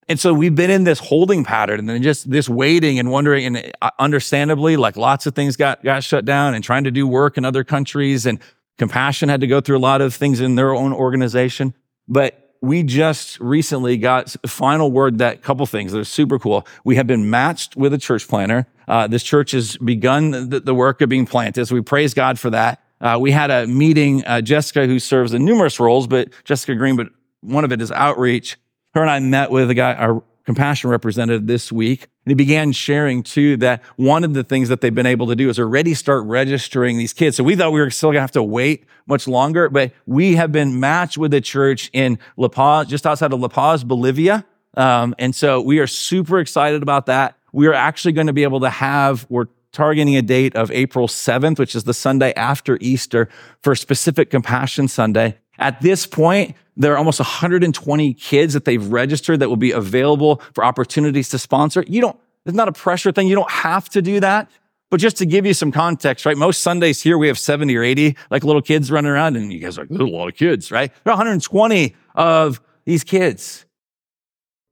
[0.08, 3.46] And so we've been in this holding pattern and then just this waiting and wondering.
[3.46, 7.08] And uh, understandably, like lots of things got, got shut down and trying to do
[7.08, 8.26] work in other countries.
[8.26, 8.40] And
[8.78, 11.74] Compassion had to go through a lot of things in their own organization.
[12.08, 16.68] But we just recently got final word that couple things that are super cool.
[16.84, 18.68] We have been matched with a church planner.
[18.88, 21.66] Uh, this church has begun the, the work of being planted.
[21.66, 22.84] So we praise God for that.
[23.02, 26.96] Uh, we had a meeting, uh, Jessica, who serves in numerous roles, but Jessica Green,
[26.96, 27.08] but
[27.42, 28.58] one of it is outreach.
[28.94, 32.72] Her and I met with a guy, our compassion representative this week, and he began
[32.72, 35.94] sharing too that one of the things that they've been able to do is already
[35.94, 37.38] start registering these kids.
[37.38, 40.52] So we thought we were still gonna have to wait much longer, but we have
[40.52, 44.46] been matched with a church in La Paz, just outside of La Paz, Bolivia.
[44.76, 47.38] Um, and so we are super excited about that.
[47.52, 51.08] We are actually going to be able to have, we're targeting a date of April
[51.08, 53.30] 7th, which is the Sunday after Easter,
[53.62, 55.38] for specific Compassion Sunday.
[55.58, 60.42] At this point, there are almost 120 kids that they've registered that will be available
[60.54, 61.84] for opportunities to sponsor.
[61.88, 63.28] You don't, it's not a pressure thing.
[63.28, 64.50] You don't have to do that.
[64.90, 66.36] But just to give you some context, right?
[66.36, 69.60] Most Sundays here, we have 70 or 80 like little kids running around and you
[69.60, 70.92] guys are like, there's a lot of kids, right?
[71.04, 73.66] There are 120 of these kids.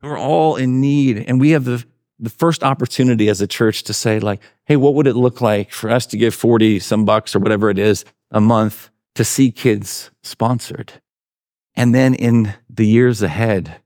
[0.01, 1.85] We're all in need and we have the
[2.19, 5.71] the first opportunity as a church to say like, hey, what would it look like
[5.71, 9.51] for us to give 40 some bucks or whatever it is a month to see
[9.51, 10.93] kids sponsored?
[11.75, 13.81] And then in the years ahead,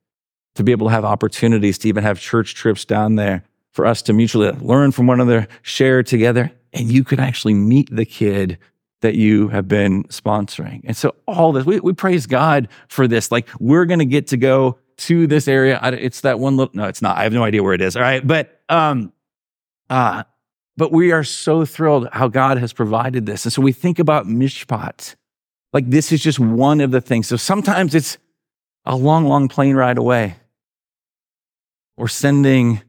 [0.56, 4.02] to be able to have opportunities to even have church trips down there for us
[4.04, 6.52] to mutually learn from one another, share together.
[6.74, 8.58] and you could actually meet the kid
[9.02, 10.82] that you have been sponsoring.
[10.86, 13.32] And so all this, we, we praise God for this.
[13.32, 15.80] Like we're going to get to go to this area.
[15.84, 17.18] It's that one little, no, it's not.
[17.18, 17.96] I have no idea where it is.
[17.96, 18.26] All right.
[18.26, 19.14] But, um,
[19.90, 20.24] uh,
[20.78, 23.46] but we are so thrilled how God has provided this.
[23.46, 25.16] And so we think about Mishpat.
[25.72, 27.28] Like this is just one of the things.
[27.28, 28.18] So sometimes it's
[28.86, 30.36] a long, long plane ride away
[31.98, 32.82] or sending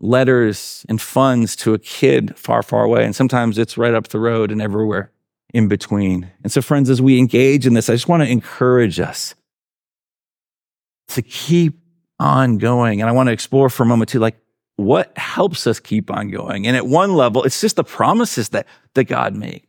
[0.00, 3.04] letters and funds to a kid far, far away.
[3.04, 5.10] And sometimes it's right up the road and everywhere
[5.52, 6.30] in between.
[6.42, 9.34] And so, friends, as we engage in this, I just want to encourage us
[11.08, 11.78] to keep
[12.18, 13.00] on going.
[13.00, 14.36] And I want to explore for a moment too, like
[14.76, 16.66] what helps us keep on going.
[16.66, 19.66] And at one level, it's just the promises that, that God makes.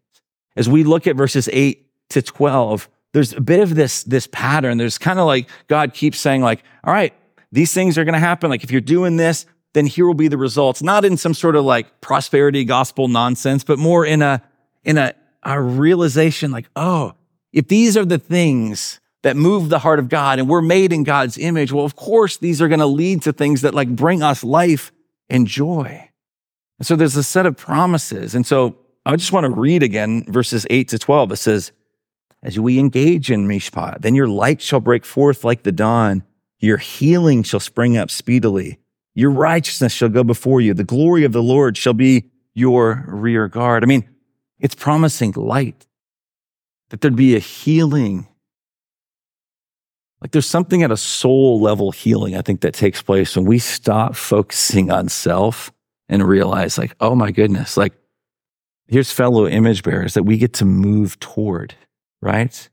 [0.56, 4.78] As we look at verses eight to 12, there's a bit of this, this pattern.
[4.78, 7.14] There's kind of like God keeps saying, like, all right,
[7.52, 8.50] these things are going to happen.
[8.50, 10.82] Like if you're doing this, then here will be the results.
[10.82, 14.42] Not in some sort of like prosperity gospel nonsense, but more in a,
[14.84, 17.14] in a, a realization like, oh,
[17.54, 21.04] if these are the things that move the heart of God and we're made in
[21.04, 24.22] God's image, well, of course, these are going to lead to things that like bring
[24.22, 24.92] us life
[25.30, 26.10] and joy.
[26.80, 28.36] And so there's a set of promises.
[28.36, 31.32] And so I just want to read again verses 8 to 12.
[31.32, 31.72] It says,
[32.44, 36.24] As we engage in Mishpat, then your light shall break forth like the dawn,
[36.60, 38.80] your healing shall spring up speedily,
[39.14, 43.48] your righteousness shall go before you, the glory of the Lord shall be your rear
[43.48, 43.84] guard.
[43.84, 44.10] I mean,
[44.60, 45.86] it's promising light,
[46.90, 48.28] that there'd be a healing.
[50.26, 53.60] Like there's something at a soul level healing, I think, that takes place when we
[53.60, 55.72] stop focusing on self
[56.10, 57.94] and realize, like, oh my goodness, like
[58.88, 61.76] here's fellow image bearers that we get to move toward,
[62.24, 62.68] right?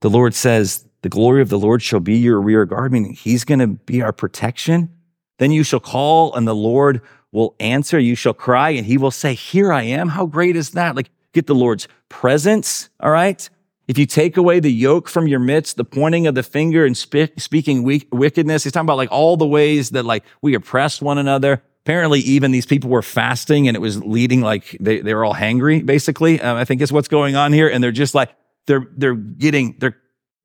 [0.00, 3.44] The Lord says, the glory of the Lord shall be your rear guard, meaning he's
[3.44, 4.92] going to be our protection.
[5.38, 8.00] Then you shall call and the Lord will answer.
[8.00, 10.08] You shall cry and he will say, Here I am.
[10.08, 10.96] How great is that?
[10.96, 13.48] Like get the Lord's presence, all right?
[13.88, 16.94] If you take away the yoke from your midst, the pointing of the finger and
[16.94, 21.00] spe- speaking weak- wickedness, he's talking about like all the ways that like we oppress
[21.00, 21.62] one another.
[21.84, 25.34] Apparently, even these people were fasting and it was leading like they, they were all
[25.34, 26.38] hangry, basically.
[26.38, 27.66] Um, I think is what's going on here.
[27.66, 28.30] And they're just like,
[28.66, 29.96] they're, they're getting, they're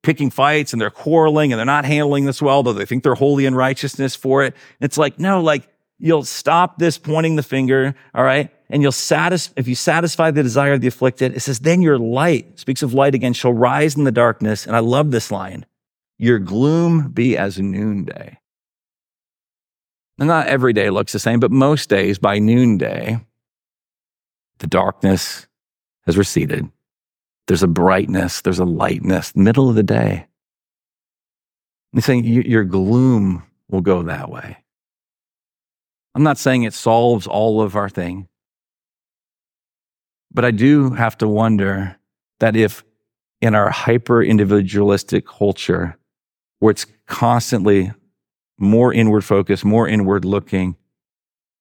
[0.02, 3.14] picking fights and they're quarreling and they're not handling this well, though they think they're
[3.14, 4.56] holy in righteousness for it.
[4.80, 5.68] It's like, no, like
[5.98, 8.50] you'll stop this pointing the finger, all right?
[8.74, 11.96] And you'll satisfy, if you satisfy the desire of the afflicted, it says, then your
[11.96, 14.66] light, speaks of light again, shall rise in the darkness.
[14.66, 15.64] And I love this line
[16.18, 18.36] your gloom be as noonday.
[20.18, 23.20] Not every day looks the same, but most days by noonday,
[24.58, 25.46] the darkness
[26.06, 26.68] has receded.
[27.46, 30.26] There's a brightness, there's a lightness, middle of the day.
[31.92, 34.56] And he's saying your gloom will go that way.
[36.16, 38.26] I'm not saying it solves all of our thing,
[40.34, 41.96] but I do have to wonder
[42.40, 42.84] that if
[43.40, 45.96] in our hyper individualistic culture,
[46.58, 47.92] where it's constantly
[48.58, 50.76] more inward focused, more inward looking,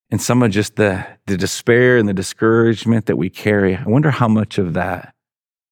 [0.09, 4.11] and some of just the, the despair and the discouragement that we carry, I wonder
[4.11, 5.13] how much of that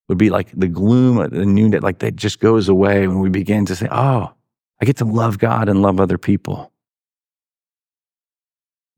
[0.08, 3.30] would be like the gloom, uh, the noonday, like that just goes away when we
[3.30, 4.34] begin to say, oh,
[4.82, 6.72] I get to love God and love other people.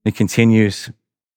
[0.05, 0.89] It continues.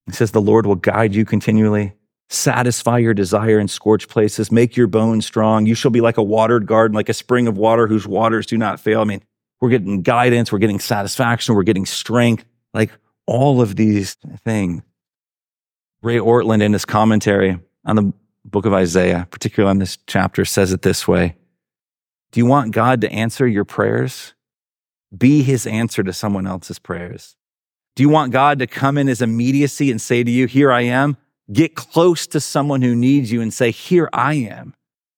[0.06, 1.94] It says, The Lord will guide you continually,
[2.29, 5.66] satisfy your desire in scorched places, make your bones strong.
[5.66, 8.59] You shall be like a watered garden, like a spring of water whose waters do
[8.59, 9.01] not fail.
[9.01, 9.22] I mean,
[9.61, 12.91] we're getting guidance, we're getting satisfaction, we're getting strength, like
[13.27, 14.83] all of these things.
[16.03, 18.12] Ray Ortlund, in his commentary on the
[18.45, 21.37] book of Isaiah, particularly on this chapter, says it this way
[22.33, 24.35] Do you want God to answer your prayers?
[25.16, 27.37] Be his answer to someone else's prayers.
[27.95, 30.83] Do you want God to come in his immediacy and say to you, Here I
[30.83, 31.16] am?
[31.53, 34.74] Get close to someone who needs you and say, Here I am.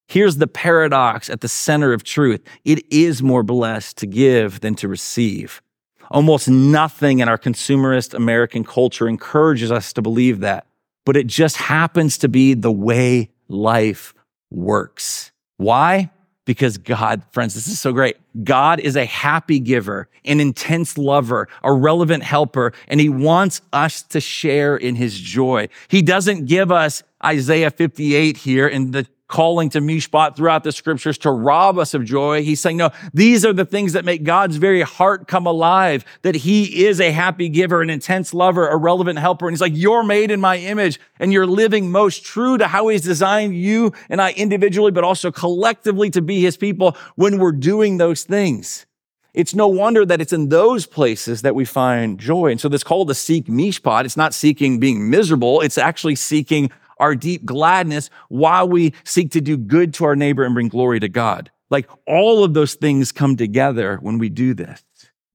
[0.09, 4.75] Here's the paradox at the center of truth it is more blessed to give than
[4.77, 5.63] to receive.
[6.11, 10.67] Almost nothing in our consumerist American culture encourages us to believe that,
[11.05, 14.15] but it just happens to be the way life
[14.51, 15.33] works.
[15.59, 16.11] Why?
[16.49, 18.17] Because God, friends, this is so great.
[18.43, 24.01] God is a happy giver, an intense lover, a relevant helper, and he wants us
[24.05, 25.69] to share in his joy.
[25.89, 31.19] He doesn't give us Isaiah 58 here in the calling to Mishpat throughout the scriptures
[31.19, 32.43] to rob us of joy.
[32.43, 36.35] He's saying, no, these are the things that make God's very heart come alive, that
[36.35, 39.47] he is a happy giver, an intense lover, a relevant helper.
[39.47, 42.89] And he's like, you're made in my image and you're living most true to how
[42.89, 47.53] he's designed you and I individually, but also collectively to be his people when we're
[47.53, 48.87] doing those things.
[49.35, 52.51] It's no wonder that it's in those places that we find joy.
[52.51, 55.61] And so this call to seek mishpat, it's not seeking being miserable.
[55.61, 60.45] It's actually seeking our deep gladness while we seek to do good to our neighbor
[60.45, 61.51] and bring glory to God.
[61.71, 64.83] Like all of those things come together when we do this.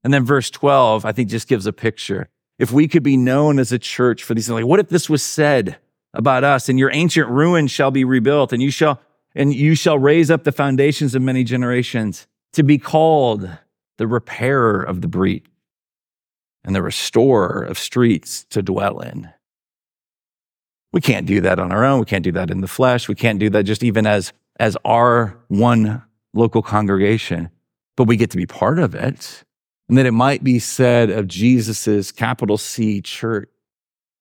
[0.04, 2.30] And then verse 12, I think just gives a picture.
[2.60, 5.10] If we could be known as a church for these, things, like, what if this
[5.10, 5.78] was said
[6.14, 9.02] about us and your ancient ruins shall be rebuilt and you shall,
[9.36, 13.50] and you shall raise up the foundations of many generations to be called
[13.98, 15.46] the repairer of the breach
[16.64, 19.30] and the restorer of streets to dwell in.
[20.94, 22.00] We can't do that on our own.
[22.00, 23.10] We can't do that in the flesh.
[23.10, 27.50] We can't do that just even as, as our one local congregation,
[27.98, 29.44] but we get to be part of it.
[29.90, 33.50] And that it might be said of Jesus's capital C church,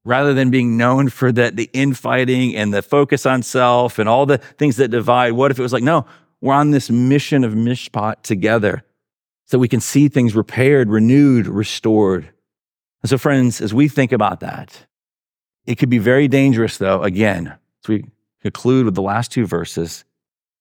[0.05, 4.27] rather than being known for the, the infighting and the focus on self and all
[4.27, 5.33] the things that divide.
[5.33, 6.07] What if it was like, no,
[6.41, 8.83] we're on this mission of mishpat together
[9.45, 12.31] so we can see things repaired, renewed, restored.
[13.03, 14.87] And so, friends, as we think about that,
[15.67, 17.49] it could be very dangerous, though, again,
[17.83, 18.05] as we
[18.41, 20.05] conclude with the last two verses,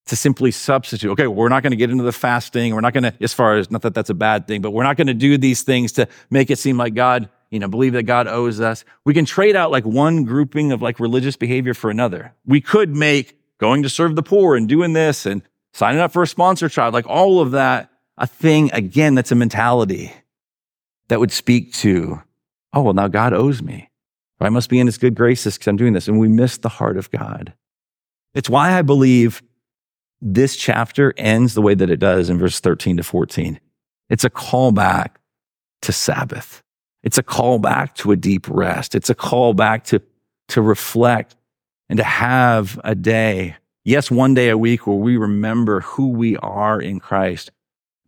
[0.08, 1.12] to simply substitute.
[1.12, 2.74] Okay, we're not going to get into the fasting.
[2.74, 4.84] We're not going to, as far as, not that that's a bad thing, but we're
[4.84, 7.94] not going to do these things to make it seem like God, you know, believe
[7.94, 8.84] that God owes us.
[9.06, 12.34] We can trade out like one grouping of like religious behavior for another.
[12.46, 16.24] We could make going to serve the poor and doing this and signing up for
[16.24, 20.12] a sponsor child, like all of that a thing, again, that's a mentality
[21.08, 22.22] that would speak to,
[22.74, 23.90] oh, well, now God owes me.
[24.46, 26.08] I must be in his good graces because I'm doing this.
[26.08, 27.54] And we miss the heart of God.
[28.34, 29.42] It's why I believe
[30.22, 33.60] this chapter ends the way that it does in verse 13 to 14.
[34.10, 35.16] It's a callback
[35.82, 36.62] to Sabbath.
[37.04, 38.94] It's a callback to a deep rest.
[38.94, 40.02] It's a callback to,
[40.50, 41.36] to reflect
[41.90, 46.38] and to have a day, yes, one day a week where we remember who we
[46.38, 47.52] are in Christ,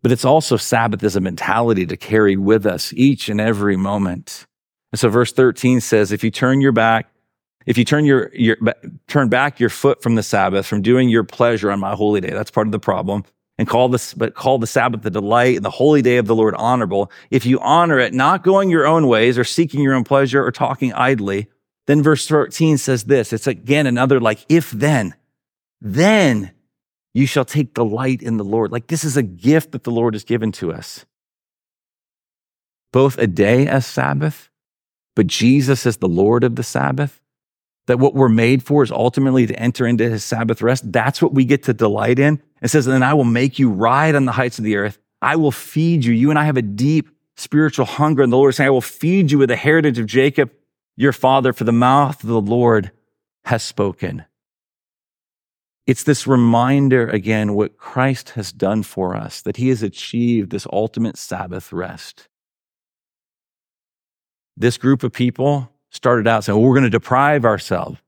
[0.02, 4.46] but it's also Sabbath as a mentality to carry with us each and every moment.
[4.94, 7.10] And so verse 13 says, if you turn your back,
[7.66, 8.56] if you turn your, your
[9.08, 12.30] turn back your foot from the Sabbath, from doing your pleasure on my holy day,
[12.30, 13.24] that's part of the problem.
[13.58, 16.34] And call this, but call the Sabbath the delight and the holy day of the
[16.36, 17.10] Lord honorable.
[17.32, 20.52] If you honor it, not going your own ways or seeking your own pleasure or
[20.52, 21.48] talking idly,
[21.88, 23.32] then verse 13 says this.
[23.32, 25.16] It's again another like, if then,
[25.80, 26.52] then
[27.14, 28.70] you shall take delight in the Lord.
[28.70, 31.04] Like this is a gift that the Lord has given to us.
[32.92, 34.50] Both a day as Sabbath,
[35.14, 37.20] but Jesus is the Lord of the Sabbath.
[37.86, 40.90] That what we're made for is ultimately to enter into his Sabbath rest.
[40.90, 42.42] That's what we get to delight in.
[42.62, 44.98] It says, then I will make you ride on the heights of the earth.
[45.20, 46.14] I will feed you.
[46.14, 48.22] You and I have a deep spiritual hunger.
[48.22, 50.50] And the Lord is saying, I will feed you with the heritage of Jacob,
[50.96, 52.90] your father, for the mouth of the Lord
[53.44, 54.24] has spoken.
[55.86, 60.66] It's this reminder again what Christ has done for us, that he has achieved this
[60.72, 62.28] ultimate Sabbath rest.
[64.56, 67.98] This group of people started out saying, well, we're going to deprive ourselves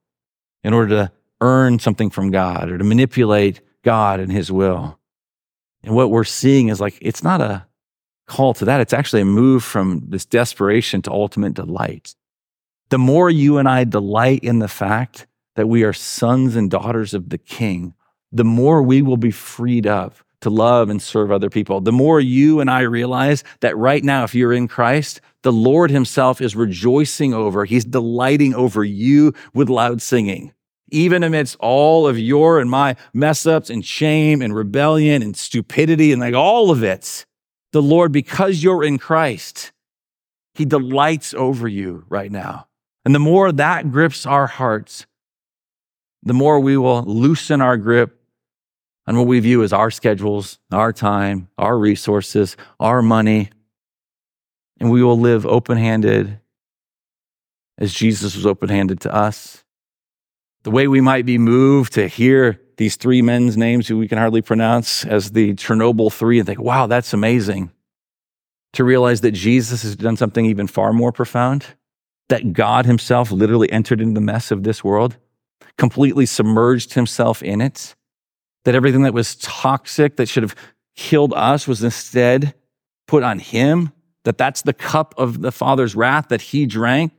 [0.62, 4.98] in order to earn something from God or to manipulate God and his will.
[5.82, 7.66] And what we're seeing is like, it's not a
[8.26, 8.80] call to that.
[8.80, 12.14] It's actually a move from this desperation to ultimate delight.
[12.88, 17.14] The more you and I delight in the fact that we are sons and daughters
[17.14, 17.94] of the King,
[18.32, 20.16] the more we will be freed up
[20.46, 21.80] to love and serve other people.
[21.80, 25.90] The more you and I realize that right now, if you're in Christ, the Lord
[25.90, 30.52] Himself is rejoicing over, He's delighting over you with loud singing.
[30.92, 36.12] Even amidst all of your and my mess ups and shame and rebellion and stupidity
[36.12, 37.26] and like all of it,
[37.72, 39.72] the Lord, because you're in Christ,
[40.54, 42.68] He delights over you right now.
[43.04, 45.06] And the more that grips our hearts,
[46.22, 48.15] the more we will loosen our grip
[49.06, 53.50] on what we view as our schedules, our time, our resources, our money,
[54.78, 56.40] and we will live open handed
[57.78, 59.64] as Jesus was open handed to us.
[60.64, 64.18] The way we might be moved to hear these three men's names who we can
[64.18, 67.70] hardly pronounce as the Chernobyl three and think, wow, that's amazing.
[68.74, 71.64] To realize that Jesus has done something even far more profound,
[72.28, 75.16] that God Himself literally entered into the mess of this world
[75.78, 77.94] completely submerged himself in it,
[78.66, 80.56] that everything that was toxic, that should have
[80.96, 82.52] killed us, was instead
[83.06, 83.92] put on him,
[84.24, 87.12] that that's the cup of the Father's wrath that he drank,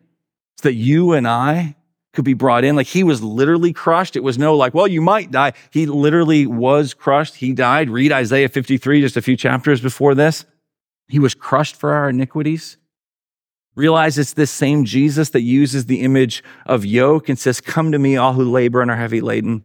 [0.57, 1.77] so that you and I
[2.11, 2.75] could be brought in.
[2.75, 4.17] Like he was literally crushed.
[4.17, 5.53] It was no like, well, you might die.
[5.71, 7.35] He literally was crushed.
[7.35, 7.89] He died.
[7.89, 10.43] Read Isaiah 53, just a few chapters before this.
[11.07, 12.75] He was crushed for our iniquities.
[13.73, 17.99] Realize it's this same Jesus that uses the image of yoke and says, Come to
[17.99, 19.63] me, all who labor and are heavy laden,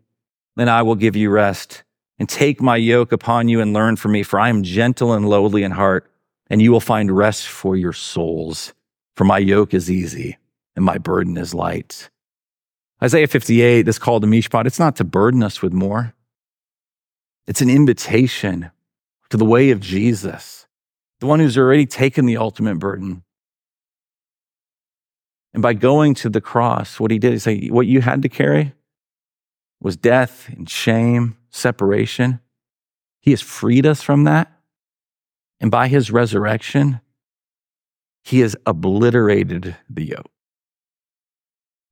[0.57, 1.83] and I will give you rest.
[2.19, 5.29] And take my yoke upon you and learn from me, for I am gentle and
[5.29, 6.09] lowly in heart,
[6.49, 8.75] and you will find rest for your souls.
[9.17, 10.39] For my yoke is easy
[10.77, 12.11] and my burden is light.
[13.03, 16.15] Isaiah 58, this call to Mishpat, it's not to burden us with more.
[17.47, 18.71] It's an invitation
[19.31, 20.67] to the way of Jesus,
[21.19, 23.25] the one who's already taken the ultimate burden.
[25.53, 28.29] And by going to the cross, what he did is say, what you had to
[28.29, 28.73] carry
[29.83, 32.41] was death and shame, separation.
[33.21, 34.51] He has freed us from that.
[35.61, 37.01] And by his resurrection,
[38.23, 40.31] he has obliterated the yoke.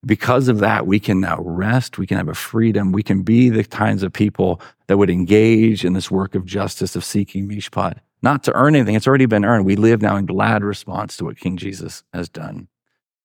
[0.07, 1.99] Because of that, we can now rest.
[1.99, 2.91] We can have a freedom.
[2.93, 6.97] We can be the kinds of people that would engage in this work of justice,
[6.97, 8.95] of seeking mishpat, not to earn anything.
[8.95, 9.67] It's already been earned.
[9.67, 12.69] We live now in glad response to what King Jesus has done.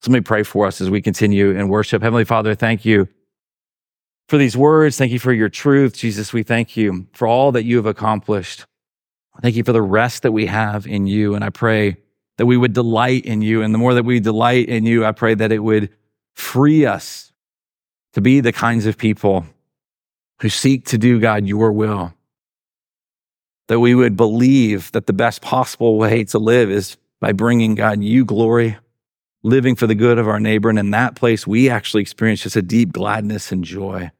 [0.05, 2.01] Let me pray for us as we continue in worship.
[2.03, 3.07] Heavenly Father, thank you
[4.27, 4.97] for these words.
[4.97, 5.95] Thank you for your truth.
[5.95, 8.65] Jesus, we thank you for all that you have accomplished.
[9.41, 11.35] Thank you for the rest that we have in you.
[11.35, 11.97] And I pray
[12.37, 13.61] that we would delight in you.
[13.61, 15.89] And the more that we delight in you, I pray that it would
[16.33, 17.31] free us
[18.13, 19.45] to be the kinds of people
[20.41, 22.13] who seek to do, God, your will.
[23.67, 28.01] That we would believe that the best possible way to live is by bringing, God,
[28.03, 28.77] you glory
[29.43, 30.69] living for the good of our neighbor.
[30.69, 34.11] And in that place, we actually experience just a deep gladness and joy.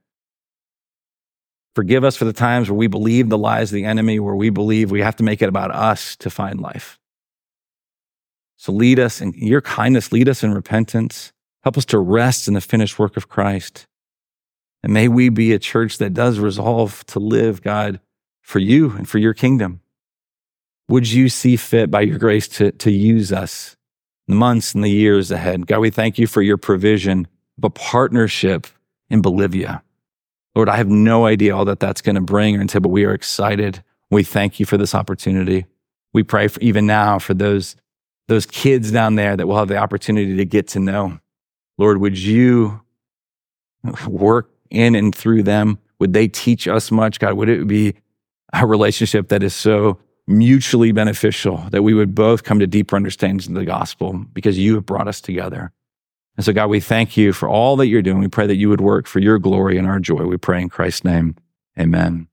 [1.76, 4.50] Forgive us for the times where we believe the lies of the enemy, where we
[4.50, 6.98] believe we have to make it about us to find life.
[8.58, 11.34] So lead us in your kindness, lead us in repentance.
[11.64, 13.88] Help us to rest in the finished work of Christ.
[14.84, 18.00] And may we be a church that does resolve to live, God,
[18.42, 19.82] for you and for your kingdom.
[20.88, 23.76] Would you see fit by your grace to, to use us
[24.28, 25.68] the months and the years ahead.
[25.68, 28.68] God, we thank you for your provision of a partnership
[29.10, 29.84] in Bolivia.
[30.56, 33.06] Lord, I have no idea all that that's going to bring or until, but we
[33.06, 33.84] are excited.
[34.10, 35.66] We thank you for this opportunity.
[36.14, 37.76] We pray for even now for those,
[38.28, 41.20] those kids down there that will have the opportunity to get to know.
[41.78, 42.82] Lord, would you
[44.08, 45.78] work in and through them?
[46.00, 47.20] Would they teach us much?
[47.20, 47.96] God, would it be
[48.54, 53.48] a relationship that is so mutually beneficial, that we would both come to deeper understandings
[53.48, 55.72] of the gospel because you have brought us together.
[56.38, 58.20] And so, God, we thank you for all that you're doing.
[58.20, 60.26] We pray that you would work for your glory and our joy.
[60.26, 61.36] We pray in Christ's name.
[61.80, 62.28] Amen.